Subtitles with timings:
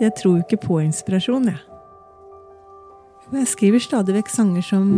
[0.00, 1.60] Jeg tror jo ikke på inspirasjon, jeg.
[3.32, 4.88] Jeg skriver stadig vekk sanger som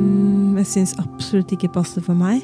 [0.59, 2.43] jeg syns absolutt ikke passer for meg.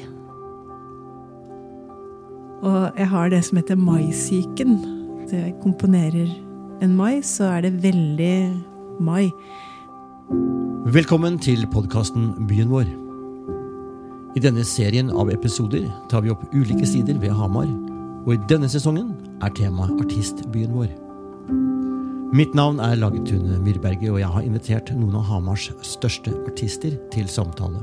[2.61, 4.77] Og jeg har det som heter maisyken.
[5.27, 6.31] Så jeg komponerer
[6.81, 8.35] en mai, så er det veldig
[9.03, 9.31] mai.
[10.91, 12.87] Velkommen til podkasten Byen vår.
[14.35, 17.67] I denne serien av episoder tar vi opp ulike sider ved Hamar,
[18.23, 19.11] og i denne sesongen
[19.43, 21.10] er temaet Artistbyen vår.
[22.31, 27.25] Mitt navn er Lagetun Myrberget, og jeg har invitert noen av Hamars største artister til
[27.27, 27.81] samtale.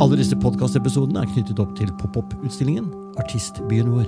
[0.00, 2.86] Alle disse podkastepisodene er knyttet opp til pop-opp-utstillingen
[3.20, 4.06] Artistbyen vår.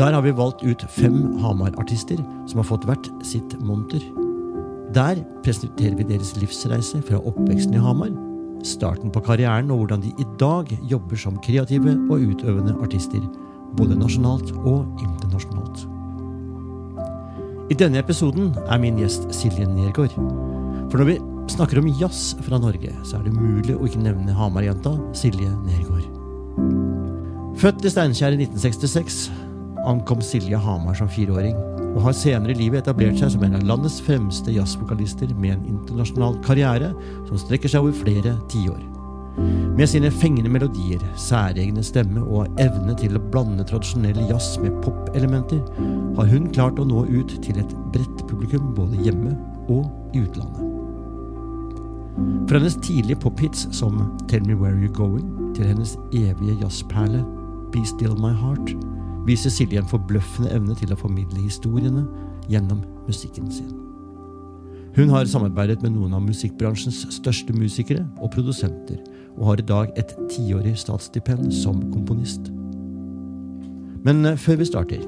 [0.00, 2.18] Der har vi valgt ut fem Hamar-artister
[2.50, 4.02] som har fått hvert sitt monter.
[4.96, 8.10] Der presenterer vi deres livsreise fra oppveksten i Hamar,
[8.66, 13.22] starten på karrieren og hvordan de i dag jobber som kreative og utøvende artister,
[13.78, 15.86] både nasjonalt og internasjonalt.
[17.68, 20.14] I denne episoden er min gjest Silje Nergård.
[20.88, 21.16] For når vi
[21.52, 26.06] snakker om jazz fra Norge, så er det umulig å ikke nevne Hamar-jenta Silje Nergård.
[27.60, 29.26] Født i Steinkjer i 1966
[29.88, 31.56] ankom Silje Hamar som fireåring,
[31.92, 35.66] og har senere i livet etablert seg som en av landets fremste jazzvokalister med en
[35.74, 36.94] internasjonal karriere
[37.28, 38.80] som strekker seg over flere tiår.
[39.78, 45.60] Med sine fengende melodier, særegne stemme og evne til å blande tradisjonell jazz med pop-elementer,
[46.18, 49.36] har hun klart å nå ut til et bredt publikum både hjemme
[49.68, 49.86] og
[50.16, 50.64] i utlandet.
[52.48, 57.22] Fra hennes tidlige pophits som Tell Me Where You're Going til hennes evige jazzperle
[57.72, 58.72] Be Still My Heart
[59.28, 62.06] viser Silje en forbløffende evne til å formidle historiene
[62.50, 63.74] gjennom musikken sin.
[64.96, 68.98] Hun har samarbeidet med noen av musikkbransjens største musikere og produsenter,
[69.38, 72.50] og har i dag et tiårig statsstipend som komponist.
[74.06, 75.06] Men eh, før vi starter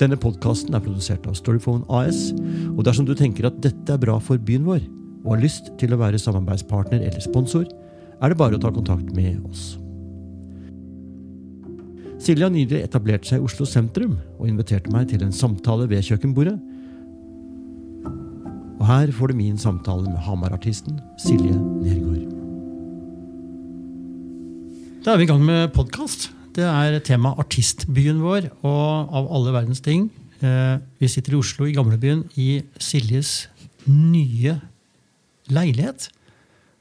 [0.00, 2.28] Denne podkasten er produsert av Storyphone AS,
[2.74, 4.82] og dersom du tenker at dette er bra for byen vår,
[5.24, 7.64] og har lyst til å være samarbeidspartner eller sponsor,
[8.20, 9.78] er det bare å ta kontakt med oss.
[12.20, 16.04] Silje har nylig etablert seg i Oslo sentrum, og inviterte meg til en samtale ved
[16.04, 16.56] kjøkkenbordet.
[18.76, 22.35] Og her får du min samtale med Hamar-artisten Silje Nergård.
[25.06, 26.24] Da er vi i gang med podkast.
[26.56, 30.08] Det er tema artistbyen vår, og av alle verdens ting.
[30.42, 33.46] Eh, vi sitter i Oslo, i gamlebyen, i Siljes
[33.86, 34.56] nye
[35.46, 36.08] leilighet.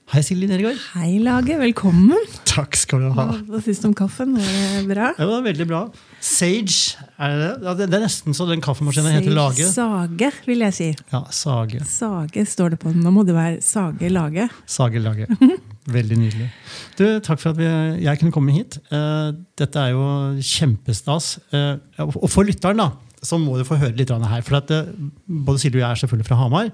[0.10, 0.82] Hei, Silje Nergård.
[0.96, 1.60] Hei, Lage.
[1.62, 2.26] Velkommen.
[2.50, 3.28] Takk skal du ha.
[3.46, 4.34] Hva syns du om kaffen?
[4.40, 5.12] Var det bra?
[5.20, 5.84] Det var veldig bra.
[6.18, 7.52] Sage, er det?
[7.62, 9.70] Ja, det det er nesten så den kaffemaskinen heter Lage.
[9.70, 10.90] Sage, vil jeg si.
[11.14, 11.86] Ja, Sage.
[11.90, 13.06] Sage står det på den.
[13.06, 14.50] Nå må det være Sage Lage.
[14.66, 15.30] Sage Lage.
[15.98, 16.50] Veldig nydelig.
[16.96, 17.66] Du, Takk for at vi,
[18.06, 18.78] jeg kunne komme hit.
[18.94, 20.06] Eh, dette er jo
[20.40, 21.36] kjempestas.
[21.52, 22.92] Eh, og for lytteren da,
[23.26, 24.46] så må du få høre litt her.
[24.46, 24.94] For at, eh,
[25.28, 26.72] både Silje og jeg er selvfølgelig fra Hamar.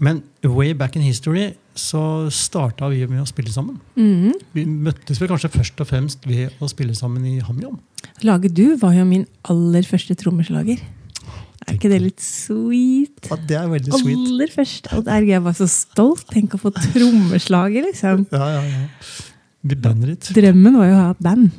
[0.00, 3.76] Men way back in history så starta vi med å spille sammen.
[3.96, 4.32] Mm.
[4.54, 7.76] Vi møttes vel kanskje først og fremst ved å spille sammen i HamYam.
[8.24, 10.80] Laget du var jo min aller første trommeslager.
[11.68, 13.28] Er ikke det litt sweet?
[13.28, 14.16] Ja, det er veldig sweet.
[14.16, 14.90] Aller først.
[14.96, 16.24] Og der jeg var så stolt.
[16.32, 18.24] Tenk å få trommeslaget, liksom.
[18.32, 18.84] Ja, ja, ja.
[19.60, 20.30] Vi bandet ditt.
[20.38, 21.50] Drømmen var jo å ha et band.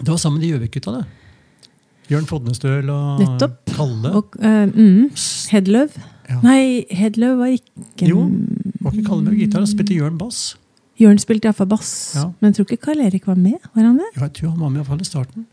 [0.00, 1.70] Det var sammen med de Gjøvik-gutta, det.
[2.12, 3.62] Jørn Fodnestøl og Nettopp.
[3.74, 4.10] Kalle.
[4.20, 5.08] Og uh, mm,
[5.54, 5.96] Hedløv.
[6.28, 6.36] Ja.
[6.44, 8.26] Nei, Hedløv var ikke Jo.
[8.84, 9.64] Var ikke Kalle med gitar?
[9.70, 10.42] Spilte Jørn bass.
[11.00, 11.94] Jørn spilte iallfall bass.
[12.18, 12.28] Ja.
[12.38, 13.56] Men jeg tror ikke Karl Erik var med.
[13.72, 14.10] Var han det?
[14.14, 15.48] Ja, jeg tror han var med i fall i starten.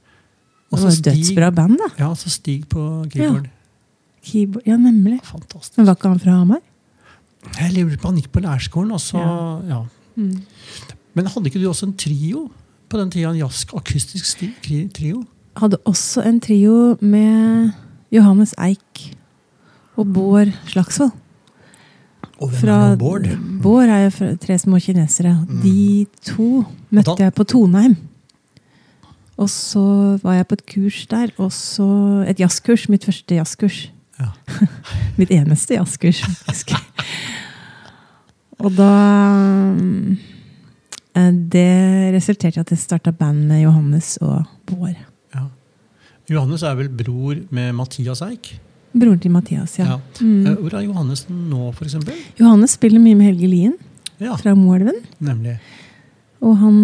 [0.71, 1.89] Og Det var et dødsbra band, da.
[1.99, 3.49] Ja, så Stig på keyboard.
[4.25, 4.65] Keyboard.
[4.67, 5.19] Ja, nemlig.
[5.23, 5.77] Fantastisk.
[5.77, 6.61] Men var ikke han fra Hamar?
[7.57, 9.75] Jeg lurer på Han gikk på lærerskolen, Også, ja.
[9.75, 9.79] ja.
[10.15, 10.41] Mm.
[11.15, 12.49] Men hadde ikke du også en trio
[12.89, 13.31] på den tida?
[13.31, 14.51] En jask, akustisk sti,
[14.93, 15.23] trio?
[15.57, 17.71] Hadde også en trio med
[18.11, 19.15] Johannes Eik
[19.97, 21.11] og Bård Slagsvold.
[22.41, 23.27] Og hvem Fra, er nå Bård?
[23.61, 25.33] Bård er jo fra Tre små kinesere.
[25.63, 27.95] De to møtte da- jeg på Toneheim.
[29.37, 31.31] Og så var jeg på et kurs der.
[31.37, 32.87] Og så et jazzkurs.
[32.89, 33.89] Mitt første jazzkurs.
[34.21, 34.29] Ja.
[35.19, 36.73] Mitt eneste jazzkurs, faktisk.
[38.61, 38.89] og da
[41.17, 41.67] eh, Det
[42.15, 44.95] resulterte i at jeg starta band med Johannes og Bård.
[45.35, 45.47] Ja.
[46.31, 48.53] Johannes er vel bror med Mathias Eik?
[48.91, 49.85] Broren til Mathias, ja.
[49.93, 49.99] Ja.
[50.19, 50.45] Mm.
[50.47, 52.17] Eh, Hvor er Johannes nå, eksempel?
[52.39, 53.77] Johannes spiller mye med Helge Lien
[54.19, 54.99] Ja, fra Moelven.
[55.23, 55.57] nemlig.
[56.41, 56.77] Og han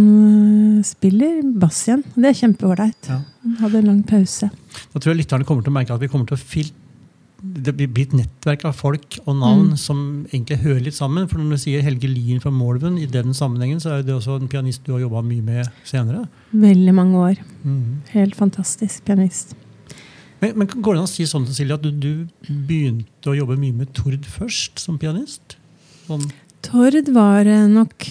[0.77, 2.03] øh, spiller bass igjen.
[2.15, 3.07] Det er kjempeålreit.
[3.09, 3.19] Ja.
[3.43, 4.49] Han hadde en lang pause.
[4.93, 6.69] Da tror jeg lytterne kommer til å merke at vi kommer til å fil
[7.37, 9.77] det blir et nettverk av folk og navn Mm.
[9.77, 11.27] som egentlig hører litt sammen.
[11.27, 14.41] For når du sier Helge Lien fra Målven, i den sammenhengen, så er det også
[14.41, 16.27] en pianist du har jobba mye med senere.
[16.51, 17.35] Veldig mange år.
[17.63, 18.01] Mm.
[18.09, 19.55] Helt fantastisk pianist.
[20.41, 23.57] Men, men Går det an å si sånn Cecilie, at du, du, begynte å jobbe
[23.57, 25.57] mye med Tord først, som pianist?
[26.07, 26.29] Sånn.
[26.61, 28.07] Tord var eh, nok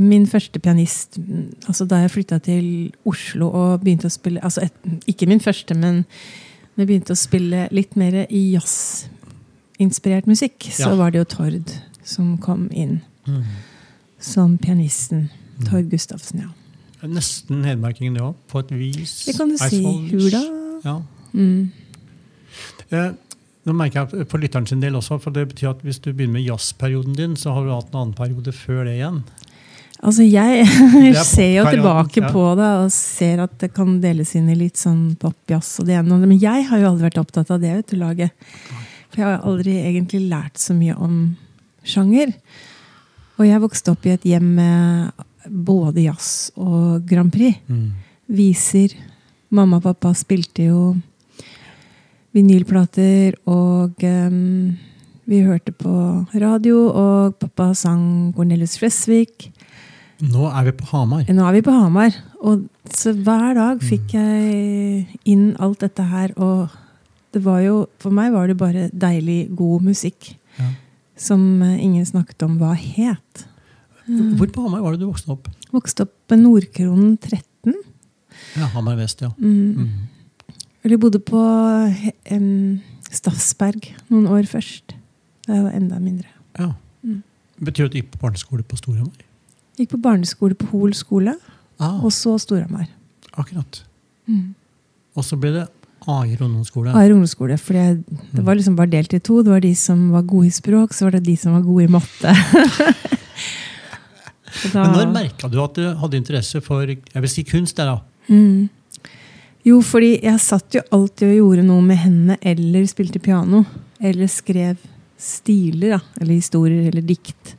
[0.00, 1.18] min første pianist
[1.68, 2.66] altså da jeg flytta til
[3.04, 4.78] Oslo og begynte å spille altså et,
[5.10, 6.06] Ikke min første, men
[6.76, 10.58] vi begynte å spille litt mer i jazzinspirert musikk.
[10.72, 10.94] Så Ja.
[10.96, 11.70] var det jo Tord
[12.04, 13.44] som kom inn Mm.
[14.18, 15.30] som pianisten.
[15.64, 16.48] Tord Gustavsen, ja.
[17.06, 19.24] Nesten hedmarkingen, det òg, på et vis.
[19.26, 19.82] Det kan du si.
[20.10, 20.80] Hula.
[20.84, 21.02] Ja.
[21.34, 21.70] Mm.
[22.90, 23.12] Eh,
[23.66, 26.32] nå merker jeg på lytteren sin del også, for det betyr at hvis du begynner
[26.34, 29.22] med jazzperioden din, så har du hatt en annen periode før det igjen.
[30.02, 30.64] Altså, jeg
[31.12, 34.80] er ser jo tilbake på det og ser at det kan deles inn i litt
[34.80, 36.30] sånn pop-jazz og det ene og det.
[36.32, 38.34] Men jeg har jo aldri vært opptatt av det, vet du, laget.
[39.12, 41.20] For jeg har aldri egentlig lært så mye om
[41.86, 42.34] sjanger.
[43.38, 47.62] Og jeg vokste opp i et hjem med både jazz og Grand Prix.
[48.32, 48.94] Viser.
[49.52, 50.82] Mamma og pappa spilte jo
[52.32, 54.72] vinylplater, og um,
[55.28, 55.92] vi hørte på
[56.32, 59.52] radio, og pappa sang Cornelius Flesvig.
[60.22, 61.24] Nå er vi på Hamar.
[61.26, 62.14] Nå er vi på Hamar,
[62.46, 66.70] og så hver dag fikk jeg inn alt dette her, og
[67.34, 70.34] det var jo, for meg var det bare deilig, god musikk.
[70.60, 70.68] Ja.
[71.18, 73.46] Som eh, ingen snakket om hva het.
[74.06, 75.48] Hvor på Hamar var det du vokste opp?
[75.72, 77.74] Vokste opp på Nordkronen 13.
[78.58, 79.32] Ja, Hamar vest, ja.
[79.38, 79.88] Mm.
[79.88, 80.62] Mm.
[80.82, 82.80] Eller bodde på um,
[83.10, 84.96] Staffsberg noen år først.
[85.46, 86.30] Da jeg var enda mindre.
[86.60, 86.72] ja.
[87.02, 87.22] Mm.
[87.62, 89.26] Betyr det at du gikk på barneskole på Storhamar?
[89.78, 91.36] Gikk på barneskole på Hol skole,
[91.80, 92.86] Ah, og så Storhamar.
[93.36, 93.82] akkurat.
[94.28, 94.54] Mm.
[95.16, 95.68] Og så ble det
[96.06, 96.90] Aier ungdomsskole.
[96.98, 97.56] Aier ungdomsskole.
[97.62, 99.40] For det var liksom bare delt i to.
[99.42, 101.84] Det var de som var gode i språk, så var det de som var gode
[101.84, 102.32] i matte.
[104.72, 107.76] Da- Men når merka du at du hadde interesse for jeg vil si kunst?
[107.78, 108.00] Der, da?
[108.28, 108.68] Mm.
[109.64, 113.62] Jo, fordi jeg satt jo alltid og gjorde noe med hendene, eller spilte piano.
[114.02, 114.76] Eller skrev
[115.22, 116.00] stiler, da.
[116.20, 117.54] Eller historier, eller dikt.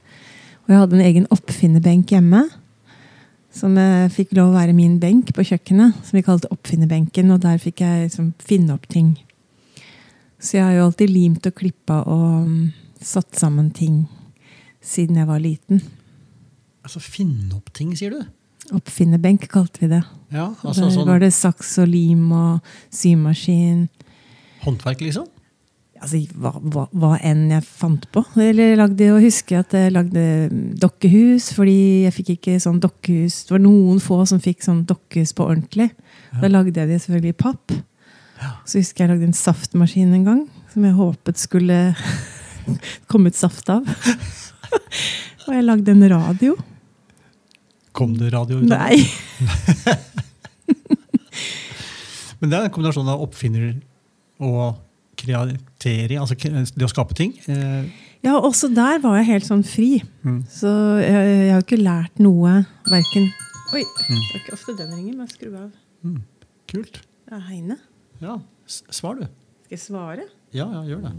[0.63, 2.45] Og jeg hadde en egen oppfinnerbenk hjemme.
[3.53, 7.33] Som eh, fikk lov å være min benk på kjøkkenet, som vi kalte oppfinnerbenken.
[7.35, 9.13] Og der fikk jeg liksom finne opp ting.
[10.43, 12.63] Så jeg har jo alltid limt og klippa og mm,
[13.03, 14.05] satt sammen ting
[14.83, 15.83] siden jeg var liten.
[16.83, 18.23] Altså Finne opp ting, sier du?
[18.75, 20.01] Oppfinnerbenk kalte vi det.
[20.33, 23.85] Ja, altså Der sånn var det saks og lim og symaskin.
[24.63, 25.27] Håndverk, liksom?
[26.03, 28.25] Altså, hva, hva, hva enn jeg fant på.
[28.43, 30.23] Eller lagde, og husker at jeg lagde
[30.81, 33.45] dokkehus, fordi jeg fikk ikke sånn dokkehus.
[33.47, 35.89] Det var noen få som fikk sånn dokkehus på ordentlig.
[36.41, 37.75] Da lagde jeg de selvfølgelig i papp.
[38.67, 41.79] Så husker jeg jeg lagde en saftmaskin en gang, som jeg håpet skulle
[43.11, 43.87] komme ut saft av.
[45.47, 46.57] og jeg lagde en radio.
[47.95, 48.67] Kom det radio ut?
[48.67, 48.75] av?
[48.75, 48.97] Nei.
[52.41, 53.77] Men det er en kombinasjon av oppfinner
[54.43, 54.81] og
[55.23, 56.35] kreatering, altså
[56.75, 57.33] det å skape ting.
[57.47, 57.85] Eh,
[58.23, 59.97] Ja, også der var jeg helt sånn fri.
[60.23, 60.37] Mm.
[60.47, 60.69] Så
[61.03, 63.25] jeg, jeg har ikke lært noe, verken
[63.73, 63.81] Oi!
[63.81, 65.71] Det er ikke ofte den ringer, men skru av.
[66.69, 67.01] kult.
[67.25, 67.79] Det er Heine.
[68.21, 68.37] Ja,
[68.69, 69.25] svar du.
[69.65, 70.27] Skal jeg svare?
[70.53, 71.13] Ja, ja, gjør det.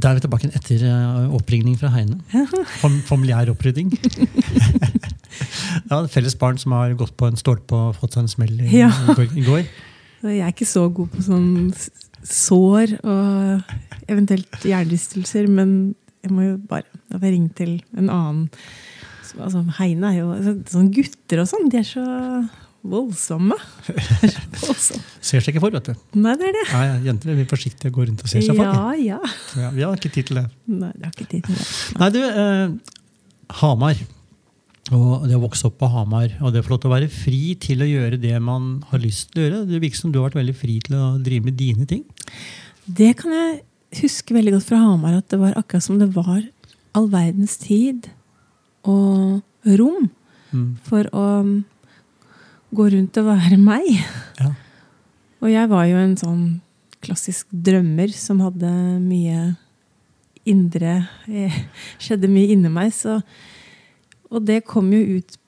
[0.00, 2.16] Da er vi tilbake etter eh, oppringning fra Heine.
[2.80, 3.90] Fam familiær opprydding.
[5.90, 8.70] ja, felles barn som har gått på en stolpe og fått seg en smell i,
[8.80, 8.90] Ja.
[9.36, 9.64] i går.
[10.26, 11.50] Jeg er ikke så god på sånn
[12.28, 13.70] sår og
[14.12, 18.42] eventuelt hjernerystelser, men jeg må jo bare Da får jeg ringe til en annen.
[19.40, 22.04] Altså, Heine er jo altså, Sånn gutter og sånn, de er så
[22.82, 23.56] voldsomme.
[23.90, 24.36] Er.
[25.20, 25.98] Ser seg ikke for, vet du.
[26.20, 26.62] Nei, det er det.
[26.72, 28.64] Ja, jenter er forsiktige og går rundt og ser seg for.
[28.64, 29.18] Ja, ja.
[29.60, 30.46] Ja, vi har ikke tid til det.
[30.70, 31.66] Nei, det har ikke tid til det.
[32.00, 32.96] Nei, du, eh,
[33.60, 34.00] Hamar.
[34.90, 37.10] Og det å vokse opp på Hamar, og det å få lov til å være
[37.12, 39.60] fri til å gjøre det man har lyst til å gjøre.
[39.70, 42.02] Det virker som du har vært veldig fri til å drive med dine ting.
[42.90, 43.60] Det kan jeg
[44.00, 46.40] huske veldig godt fra Hamar, at det var akkurat som det var
[46.98, 48.08] all verdens tid
[48.88, 49.42] og
[49.78, 50.08] rom
[50.50, 50.72] Mm.
[50.82, 51.24] for å
[52.74, 53.88] gå rundt og være meg.
[54.40, 54.52] Ja.
[55.40, 56.44] Og jeg var jo en sånn
[57.00, 59.54] klassisk drømmer som hadde mye
[60.48, 60.94] indre
[61.28, 61.54] eh,
[62.00, 62.92] Skjedde mye inni meg.
[62.96, 63.18] Så,
[64.30, 65.38] og det kom jo ut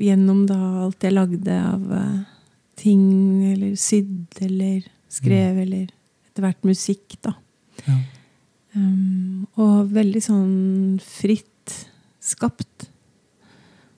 [0.00, 2.20] gjennom da alt jeg lagde av eh,
[2.80, 3.04] ting,
[3.52, 5.88] eller sydd, eller skrev, eller
[6.30, 7.34] etter hvert musikk, da.
[7.84, 7.98] Ja.
[8.70, 10.52] Um, og veldig sånn
[11.02, 11.74] fritt
[12.22, 12.86] skapt.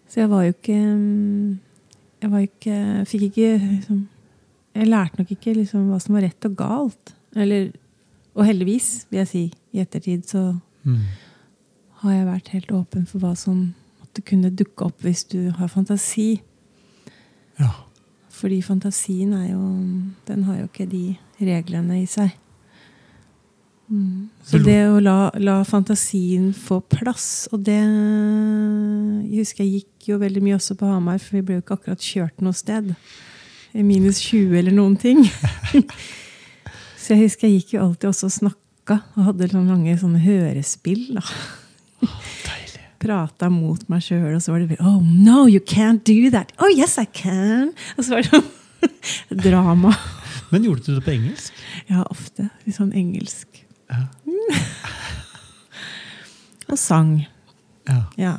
[0.08, 1.58] Så jeg var jo ikke um,
[2.22, 2.76] Jeg ikke
[3.10, 4.08] Fikk ikke liksom,
[4.74, 7.14] jeg lærte nok ikke liksom hva som var rett og galt.
[7.36, 7.72] Eller,
[8.34, 10.44] og heldigvis, vil jeg si, i ettertid så
[10.84, 10.98] Mm.
[12.02, 15.68] har jeg vært helt åpen for hva som måtte kunne dukke opp hvis du har
[15.68, 16.40] fantasi.
[17.60, 17.68] Ja.
[18.30, 19.60] Fordi fantasien er jo
[20.26, 22.32] Den har jo ikke de reglene i seg.
[23.88, 24.28] Mm.
[24.42, 27.78] Så det å la, la fantasien få plass, og det
[29.28, 31.78] Jeg husker jeg gikk jo veldig mye også på Hamar, for vi ble jo ikke
[31.78, 32.92] akkurat kjørt noe sted.
[33.72, 35.22] Minus 20 eller noen ting.
[37.02, 40.22] Så jeg husker jeg gikk jo alltid også og snakka, og hadde sånne lange sånne
[40.22, 41.18] hørespill.
[41.18, 41.24] da
[43.02, 46.52] prata mot meg sjøl, og så var det Oh, no, you can't do that.
[46.62, 47.72] Oh, yes, I can.
[47.96, 48.50] Og så var det sånn
[49.46, 49.94] drama.
[50.52, 51.58] Men gjorde du det på engelsk?
[51.90, 52.48] Ja, ofte.
[52.66, 53.62] Litt sånn engelsk.
[53.90, 54.04] Ja.
[56.70, 57.16] Og sang.
[57.88, 58.00] Ja.
[58.20, 58.34] Ja.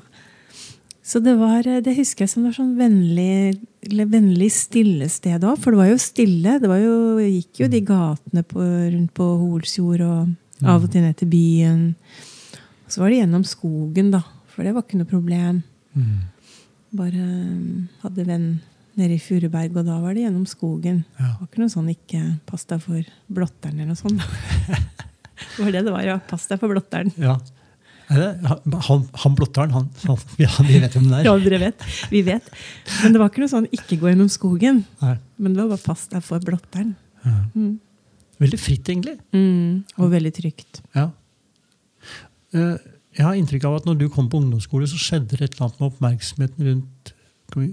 [1.03, 3.59] Så det var, det husker jeg som var sånn vennlig,
[3.91, 5.57] vennlig stille sted òg.
[5.59, 6.59] For det var jo stille.
[6.63, 11.03] Det var jo, gikk jo de gatene på, rundt på Holsjord og av og til
[11.03, 11.81] ned til byen.
[12.85, 14.21] Og Så var det gjennom skogen, da.
[14.53, 15.59] For det var ikke noe problem.
[15.97, 16.21] Mm.
[16.95, 18.47] Bare um, hadde venn
[18.99, 21.01] nede i Furuberg, og da var det gjennom skogen.
[21.17, 21.33] Ja.
[21.33, 24.21] Det var ikke noe sånn 'ikke pass deg for blotteren' eller noe sånt.
[25.57, 26.17] det var det det var, ja.
[26.29, 27.11] Pass deg for blotteren.
[27.17, 27.39] ja.
[28.13, 31.25] Han, han blotteren, han, han, ja, vi vet hvem det er.
[31.27, 31.85] Ja, dere vet.
[32.11, 32.49] Vi vet.
[33.01, 34.83] Men det var ikke noe sånn 'ikke gå gjennom skogen'.
[35.01, 35.15] Nei.
[35.37, 36.95] Men det var bare 'pass deg for blotteren'.
[37.25, 37.35] Ja.
[37.55, 37.79] Mm.
[38.43, 39.17] Veldig fritt, egentlig.
[39.33, 39.83] Mm.
[39.97, 40.81] Og veldig trygt.
[40.95, 41.09] Ja.
[42.53, 42.77] Eh,
[43.13, 45.67] Jeg har inntrykk av at når du kom på ungdomsskole, så skjedde det et eller
[45.67, 47.13] annet med oppmerksomheten rundt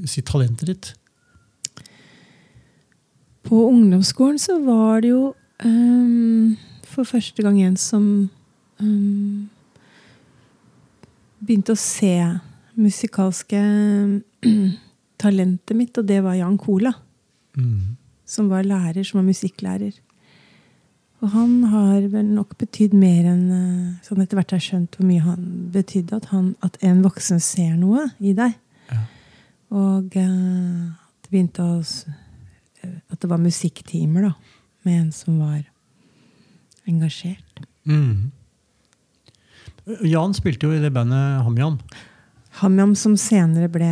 [0.05, 0.95] si, talentet ditt.
[3.49, 8.05] På ungdomsskolen så var det jo um, for første gang en som
[8.81, 9.49] um,
[11.41, 12.15] begynte å se
[12.81, 13.61] musikalske
[15.21, 16.93] talentet mitt, og det var Jan Cola.
[17.59, 17.97] Mm.
[18.29, 19.97] Som var lærer, som var musikklærer.
[21.21, 23.43] Og han har vel nok betydd mer enn
[24.07, 25.43] Sånn etter hvert har skjønt hvor mye han
[25.75, 26.17] betydde.
[26.17, 28.55] At, han, at en voksen ser noe i deg.
[28.89, 29.03] Ja.
[29.77, 30.87] Og uh,
[31.21, 34.33] det begynte å eh, At det var musikktimer, da.
[34.89, 35.61] Med en som var
[36.89, 37.61] engasjert.
[37.85, 38.31] Mm.
[40.07, 41.79] Jan spilte jo i det bandet HamYam.
[42.61, 43.89] HamYam, som senere ble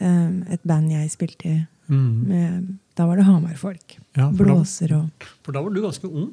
[0.00, 1.58] eh, et band jeg spilte i.
[1.90, 2.10] Mm.
[2.28, 2.68] Med,
[2.98, 3.96] da var det Hamar-folk.
[4.18, 6.28] Ja, Blåser og for da var du ganske ung.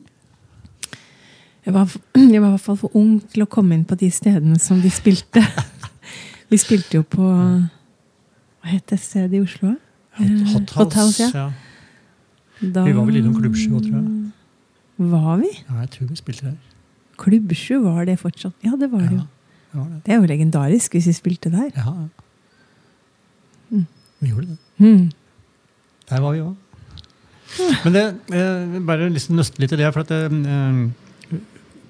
[1.65, 4.09] jeg var, jeg var i hvert fall for ung til å komme inn på de
[4.13, 5.41] stedene som de spilte.
[6.51, 9.73] Vi spilte jo på Hva het det stedet i Oslo?
[10.17, 11.49] Hot, Eh, hot House, ja.
[12.61, 14.31] Da, Vi var vel innom Klubbsjø tror jeg.
[15.11, 15.49] Var vi?
[15.67, 16.55] ja, jeg tror vi spilte der.
[17.17, 18.53] Klubbsjø var det fortsatt?
[18.65, 19.23] Ja, det var det jo.
[19.73, 19.99] Ja, det det.
[20.05, 21.71] Det er jo legendarisk hvis vi spilte der.
[21.75, 21.93] Ja.
[23.69, 23.85] Mm.
[24.19, 24.57] Vi gjorde det.
[24.77, 25.11] Mm.
[26.09, 26.55] Der var vi òg.
[27.85, 28.05] Men det,
[28.35, 29.91] eh, bare liksom nøste litt i det.
[29.93, 31.39] for at det, eh,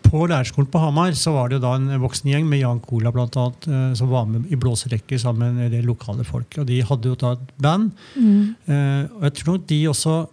[0.08, 3.12] På lærerskolen på Hamar så var det jo da en voksen gjeng med Jan Cola
[3.12, 6.48] blant annet, eh, som var med i blåserekker sammen med en del lokale folk.
[6.58, 7.92] Og de hadde jo da et band.
[8.16, 8.56] Mm.
[8.68, 10.28] Eh, og jeg tror nok de også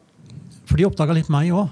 [0.66, 1.68] For de oppdaga litt meg òg,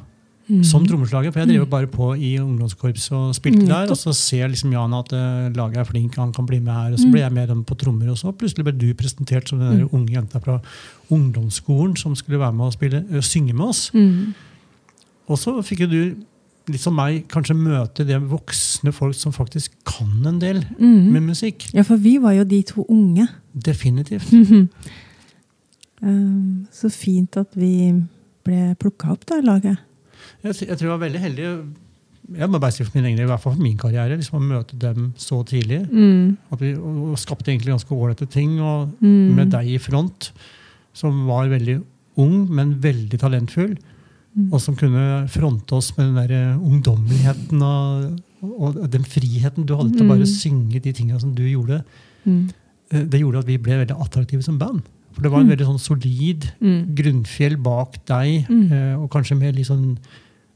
[0.50, 0.64] Mm.
[0.64, 1.30] som trommeslager.
[1.32, 3.90] For jeg drev bare på i ungdomskorps og spilte Mm, der.
[3.90, 6.92] Og så ser liksom Jan at uh, laget er flink, han kan bli med her.
[6.92, 7.12] Og så Mm.
[7.12, 9.84] ble jeg med dem på trommer, og så plutselig ble du presentert som den der
[9.86, 9.94] Mm.
[9.94, 10.60] unge jenta fra
[11.10, 13.90] ungdomsskolen som skulle være med og spille, uh, synge med oss.
[13.94, 14.34] Mm.
[15.28, 16.16] Og så fikk jo du,
[16.68, 21.12] litt som meg, kanskje møte det voksne folk som faktisk kan en del Mm.
[21.12, 21.72] med musikk.
[21.74, 23.28] Ja, for vi var jo de to unge.
[23.54, 24.30] Definitivt.
[26.02, 27.92] Um, så fint at vi
[28.42, 29.78] ble plukka opp da, laget.
[30.42, 31.48] Jeg, jeg tror jeg var veldig heldig.
[32.38, 34.42] Jeg må bare si for min egen i hvert fall for min karriere, liksom å
[34.46, 35.80] møte dem så tidlig.
[35.90, 36.36] Mm.
[36.54, 38.58] At vi og, og skapte egentlig ganske ålreite ting.
[38.62, 39.34] Og Mm.
[39.36, 40.30] med deg i front,
[40.94, 41.80] som var veldig
[42.22, 43.76] ung, men veldig talentfull.
[44.36, 44.48] Mm.
[44.52, 49.74] Og som kunne fronte oss med den der eh, ungdommeligheten og, og den friheten du
[49.76, 50.32] hadde til å bare Mm.
[50.32, 51.82] synge de tinga som du gjorde.
[52.26, 52.48] Mm.
[52.92, 54.82] Eh, Det gjorde at vi ble veldig attraktive som band.
[55.12, 55.56] For det var en Mm.
[55.56, 56.46] veldig sånn solid
[56.94, 59.98] grunnfjell bak deg, eh, og kanskje med litt sånn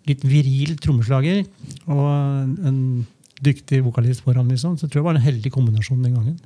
[0.07, 1.45] litt viril trommeslager
[1.91, 2.81] og en
[3.45, 4.77] dyktig vokalist foran, liksom.
[4.77, 6.37] Så jeg tror det var en heldig kombinasjon den gangen.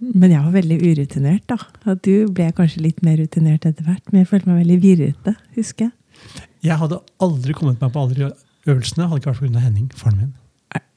[0.00, 1.58] Men jeg var veldig urutinert, da.
[1.90, 4.04] Og du ble kanskje litt mer rutinert etter hvert.
[4.08, 6.46] Men jeg følte meg veldig virrete, husker jeg.
[6.64, 8.30] Jeg hadde aldri kommet meg på alle
[8.68, 9.64] øvelsene, hadde ikke vært pga.
[9.66, 10.36] Henning, faren min.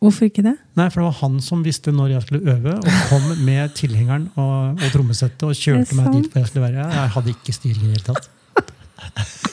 [0.04, 0.58] Hvorfor ikke det?
[0.78, 4.28] Nei, for det var han som visste når jeg skulle øve, og kom med tilhengeren
[4.36, 6.92] og, og trommesettet og kjørte meg dit hvor jeg skulle være.
[6.92, 9.52] Jeg hadde ikke styring i det hele tatt.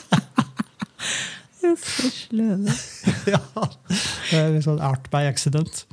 [1.61, 2.73] Så sløve.
[3.33, 3.39] ja,
[4.31, 5.83] det er litt sånn art by accident.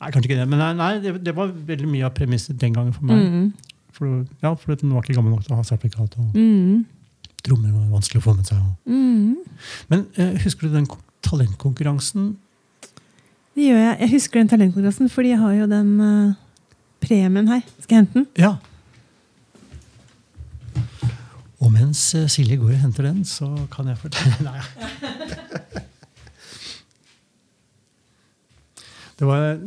[0.00, 2.72] Nei, kanskje ikke det, men nei, nei det, det var veldig mye av premisset den
[2.76, 3.20] gangen for meg.
[3.20, 3.50] Mm.
[3.96, 6.16] For, ja, for den var ikke gammel nok til å ha sertifikat.
[6.22, 6.86] Og, Mm.
[7.44, 8.62] trommer var vanskelig å få med seg.
[8.88, 9.36] Mm.
[9.92, 10.88] Men eh, husker du den
[11.26, 12.30] talentkonkurransen?
[13.56, 13.96] Det gjør jeg.
[14.06, 16.34] Jeg husker den talentkonkurransen, fordi jeg har jo den eh,
[17.04, 17.62] premien her.
[17.82, 18.26] Skal jeg hente den?
[18.40, 18.54] Ja.
[21.60, 24.60] Og mens eh, Silje går og henter den, så kan jeg fortelle Nei.
[29.20, 29.58] Det var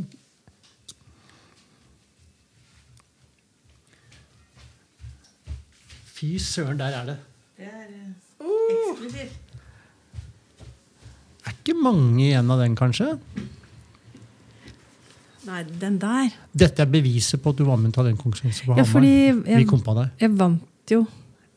[6.13, 7.17] Fy søren, der er det.
[7.57, 7.88] Det er
[8.73, 9.39] eksklusivt.
[11.45, 13.09] Er ikke mange igjen av den, kanskje?
[15.43, 16.29] Nei, den der.
[16.55, 19.03] Dette er beviset på at du var med i den talentkonkurranse på Ja, Hamar.
[19.03, 20.13] Vi jeg, kom på deg.
[20.23, 21.01] jeg vant jo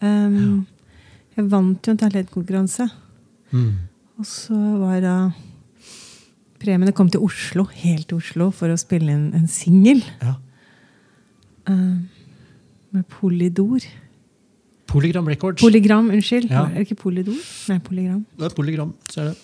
[0.05, 0.67] ehm,
[1.37, 2.89] Jeg vant jo en talentkonkurranse.
[3.53, 3.73] Mm.
[4.19, 5.17] Og så var da
[6.57, 10.01] Premiene kom til Oslo, helt til Oslo, for å spille inn en singel.
[10.23, 10.39] Ja.
[11.69, 12.09] Um,
[12.97, 13.85] med Polydor.
[14.89, 15.61] Polygram Records.
[15.61, 16.49] Polygram, unnskyld.
[16.49, 16.65] Ja.
[16.71, 17.37] Er det ikke Polydor?
[17.69, 18.25] Nei, Polygram.
[18.39, 19.37] det er polygram, så er det.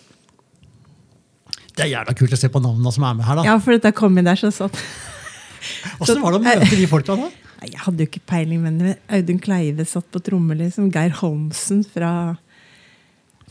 [1.73, 3.44] Det er jævla kult å se på navnene som er med her, da.
[3.49, 4.76] Ja, for dette kom inn der, så satt
[6.02, 7.28] Åssen var det å møte de folka da?
[7.69, 10.90] Jeg hadde jo ikke peiling, men Audun Kleive satt på trommer, liksom.
[10.95, 12.12] Geir Holmsen fra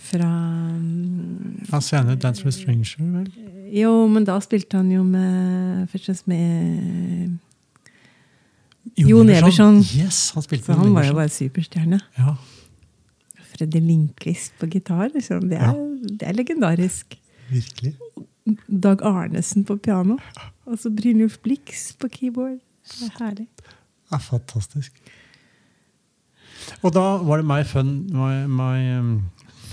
[0.01, 3.27] fra mm, Ja, senere Dance with Stranger, vel?
[3.71, 7.37] Jo, men da spilte han jo med Først og fremst med
[8.97, 9.77] Jon Everson.
[9.95, 11.99] Yes, han spilte Så han var jo bare superstjerne.
[12.17, 12.33] Ja,
[13.53, 15.45] Freddy Lindqvist på gitar, liksom.
[15.51, 15.75] Det er,
[16.19, 17.17] det er legendarisk.
[17.49, 17.93] virkelig.
[18.67, 20.17] Dag Arnesen på piano.
[20.65, 22.57] Og så Brynjulf Blix på keyboard.
[22.89, 23.47] Det er herlig.
[24.11, 24.97] Det er fantastisk.
[26.83, 29.11] Og da var det My Fun My, my, um,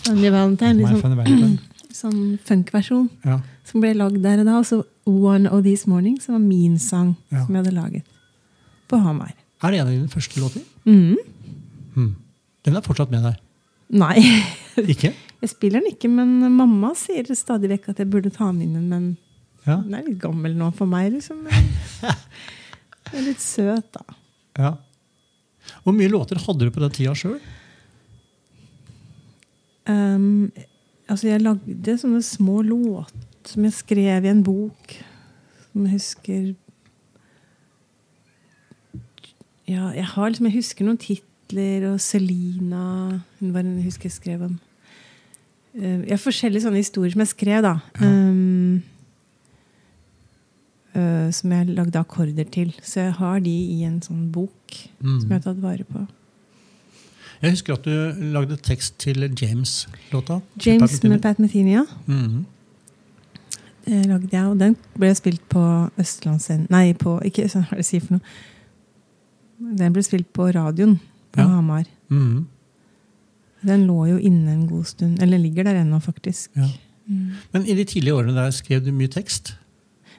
[0.07, 1.59] Sonja Valentine, my liksom, Valentine.
[1.99, 3.41] sånn funkversjon Ja.
[3.67, 4.59] som ble lagd der og da.
[4.61, 4.79] Og så
[5.09, 7.45] One of These Mornings, som var min sang Ja.
[7.45, 8.05] som jeg hadde laget
[8.89, 9.35] på Hamar.
[9.63, 10.63] Er det en av dine første låter?
[10.87, 11.17] Mm.
[11.95, 12.13] Hmm.
[12.65, 13.37] Den er fortsatt med der.
[13.91, 14.21] Nei,
[14.95, 15.11] Ikke?
[15.43, 18.89] jeg spiller den ikke, men mamma sier stadig vekk at jeg burde ta den inn,
[18.89, 19.17] men
[19.67, 19.81] Ja.
[19.83, 21.43] den er litt gammel nå for meg, liksom.
[23.09, 24.03] Den er litt søt, da.
[24.59, 24.75] Ja.
[25.85, 27.39] Hvor mye låter hadde du på den tida sjøl?
[29.89, 30.51] Um,
[31.09, 34.97] altså, jeg lagde sånne små låter som jeg skrev i en bok,
[35.71, 36.43] som jeg husker
[39.69, 44.09] Ja, jeg har liksom Jeg husker noen titler, og Selina Hun var en jeg husker
[44.09, 44.59] jeg skrev om.
[45.77, 47.75] Uh, jeg har forskjellige sånne historier som jeg skrev, da.
[48.03, 48.83] Um,
[50.99, 52.75] uh, som jeg lagde akkorder til.
[52.83, 54.55] Så jeg har de i en sånn bok
[55.01, 55.21] Mm.
[55.21, 56.07] som jeg har tatt vare på.
[57.43, 60.41] Jeg husker at du lagde tekst til James-låta.
[60.65, 61.85] James med Pat Metheny, ja.
[62.07, 62.45] Mhm.
[63.87, 65.63] Det lagde jeg, og den ble spilt på
[65.99, 69.77] Østlandsscenen Nei, på Ikke hva er det jeg sier for noe.
[69.79, 70.99] Den ble spilt på radioen
[71.33, 71.47] på Ja.
[71.55, 71.85] Hamar.
[72.11, 72.47] Mhm.
[73.67, 75.23] Den lå jo inne en god stund.
[75.23, 76.51] Eller ligger der ennå, faktisk.
[76.57, 76.69] Ja.
[77.09, 77.33] Mm.
[77.53, 79.55] Men i de tidlige årene der skrev du mye tekst?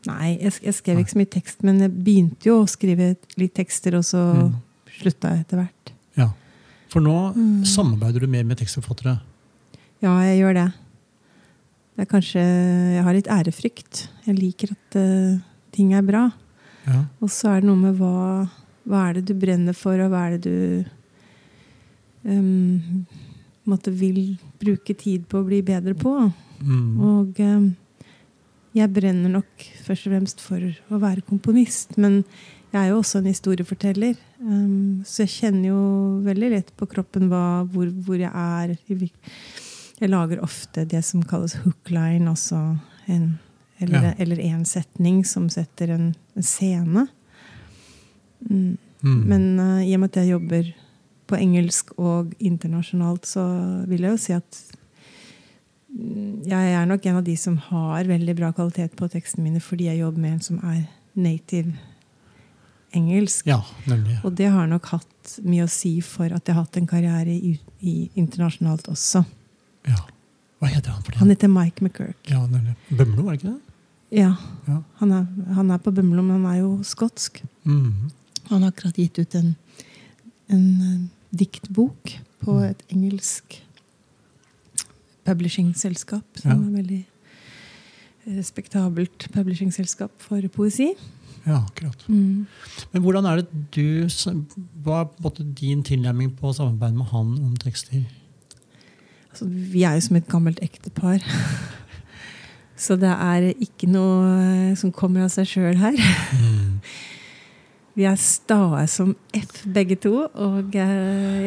[0.08, 3.54] Nei, jeg, jeg skrev ikke så mye tekst, men jeg begynte jo å skrive litt
[3.58, 4.54] tekster, og så Mm.
[5.00, 5.92] slutta jeg etter hvert.
[6.18, 6.30] Ja.
[6.90, 7.64] For nå Mm.
[7.66, 9.20] samarbeider du mer med tekstforfattere.
[10.02, 10.68] Ja, jeg gjør det.
[11.98, 12.40] Det er kanskje
[12.96, 14.08] Jeg har litt ærefrykt.
[14.26, 15.40] Jeg liker at uh,
[15.72, 16.32] ting er bra.
[16.88, 17.06] Ja.
[17.22, 18.50] Og så er det noe med hva,
[18.88, 20.86] hva er det du brenner for, og hva er det du
[22.26, 23.06] um,
[23.68, 26.14] måtte vil bruke tid på å bli bedre på.
[26.64, 27.00] Mm.
[27.00, 27.70] Og um,
[28.78, 30.62] jeg brenner nok først og fremst for
[30.94, 32.24] å være komponist, men
[32.70, 34.18] jeg er jo også en historieforteller.
[34.44, 35.84] Um, så jeg kjenner jo
[36.28, 38.76] veldig lett på kroppen hva, hvor, hvor jeg er.
[40.00, 42.78] Jeg lager ofte det som kalles hookline, altså
[43.10, 43.40] en,
[43.82, 44.14] eller, Ja.
[44.22, 47.08] eller en setning som setter en, en scene.
[48.46, 48.78] Mm.
[49.02, 49.20] Mm.
[49.26, 50.70] Men uh, i og med at jeg jobber
[51.30, 53.44] på engelsk og internasjonalt, så
[53.90, 54.62] vil jeg jo si at
[55.90, 59.88] jeg er nok en av de som har veldig bra kvalitet på tekstene mine fordi
[59.90, 60.84] jeg jobber med en som er
[61.18, 61.74] native
[62.96, 63.46] engelsk.
[63.50, 64.20] Ja, nemlig.
[64.26, 67.34] Og det har nok hatt mye å si for at jeg har hatt en karriere
[67.34, 69.24] i, i internasjonalt også.
[69.90, 70.00] Ja.
[70.60, 71.20] Hva heter han for det?
[71.22, 72.18] Han heter Mike McGurk.
[72.32, 72.74] Ja, nemlig.
[72.90, 73.76] Bømlo, var det ikke det?
[74.20, 74.32] Ja,
[74.68, 74.80] Ja.
[75.02, 77.44] han er, han er på Bømlo, men han er jo skotsk.
[77.64, 78.10] Mm.
[78.50, 79.52] Han har akkurat gitt ut en,
[80.50, 80.98] en eh,
[81.38, 83.60] diktbok på et engelsk
[85.30, 86.26] publishingselskap.
[86.42, 86.58] Som Ja.
[86.58, 87.06] er veldig
[88.38, 90.92] respektabelt publishingselskap for poesi.
[91.48, 92.04] Ja, akkurat.
[92.10, 94.08] Men hvordan er det du
[94.84, 98.04] Hva er din tilnærming på samarbeid med han om tekster?
[99.32, 101.20] Altså, vi er jo som et gammelt ektepar.
[102.80, 105.98] Så det er ikke noe eh, som kommer av seg sjøl her.
[108.00, 110.14] Vi er stae som F, begge to.
[110.32, 111.00] Og jeg,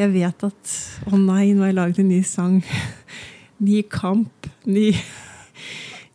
[0.02, 0.72] jeg vet at
[1.08, 2.58] Å nei, nå har jeg laget en ny sang.
[3.62, 4.48] Ny kamp.
[4.66, 4.90] Ny,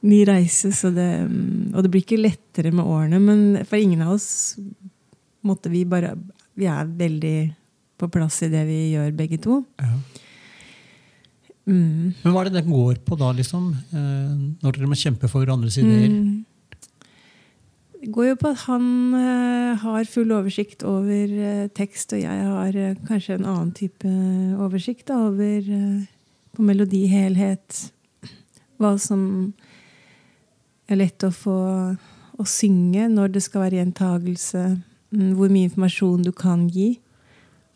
[0.07, 0.73] ny reise.
[0.75, 1.09] Så det,
[1.73, 3.21] og det blir ikke lettere med årene.
[3.23, 4.57] Men for ingen av oss
[5.47, 6.15] måtte vi bare
[6.57, 7.37] Vi er veldig
[7.97, 9.61] på plass i det vi gjør, begge to.
[9.81, 9.93] Ja.
[11.67, 12.13] Mm.
[12.23, 13.71] Men hva er det det går på da, liksom?
[13.91, 16.13] Eh, når dere må kjempe for hverandres ideer?
[16.13, 16.45] Mm.
[17.97, 18.85] Det går jo på at han
[19.17, 22.77] eh, har full oversikt over eh, tekst, og jeg har
[23.09, 24.13] kanskje en annen type
[24.63, 25.67] oversikt da, over
[26.57, 27.87] på melodihelhet.
[28.81, 29.21] Hva som
[30.89, 31.57] er lett å få
[32.37, 34.63] å synge når det skal være gjentagelse.
[35.11, 36.99] mm, Hvor mye informasjon du kan gi.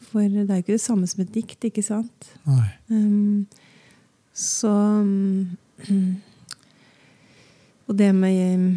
[0.09, 2.31] For det er jo ikke det samme som et dikt, ikke sant?
[2.89, 3.47] Um,
[4.33, 5.57] så um,
[7.87, 8.67] Og det med um,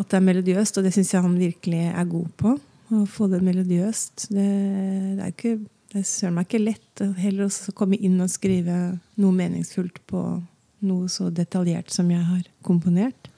[0.00, 2.54] at det er melodiøst, og det syns jeg han virkelig er god på.
[2.94, 4.28] Å få det melodiøst.
[4.30, 4.48] Det,
[5.18, 5.58] det er ikke
[5.94, 7.02] det er søren meg ikke lett.
[7.22, 8.76] Heller å komme inn og skrive
[9.22, 10.22] noe meningsfullt på
[10.84, 13.30] noe så detaljert som jeg har komponert.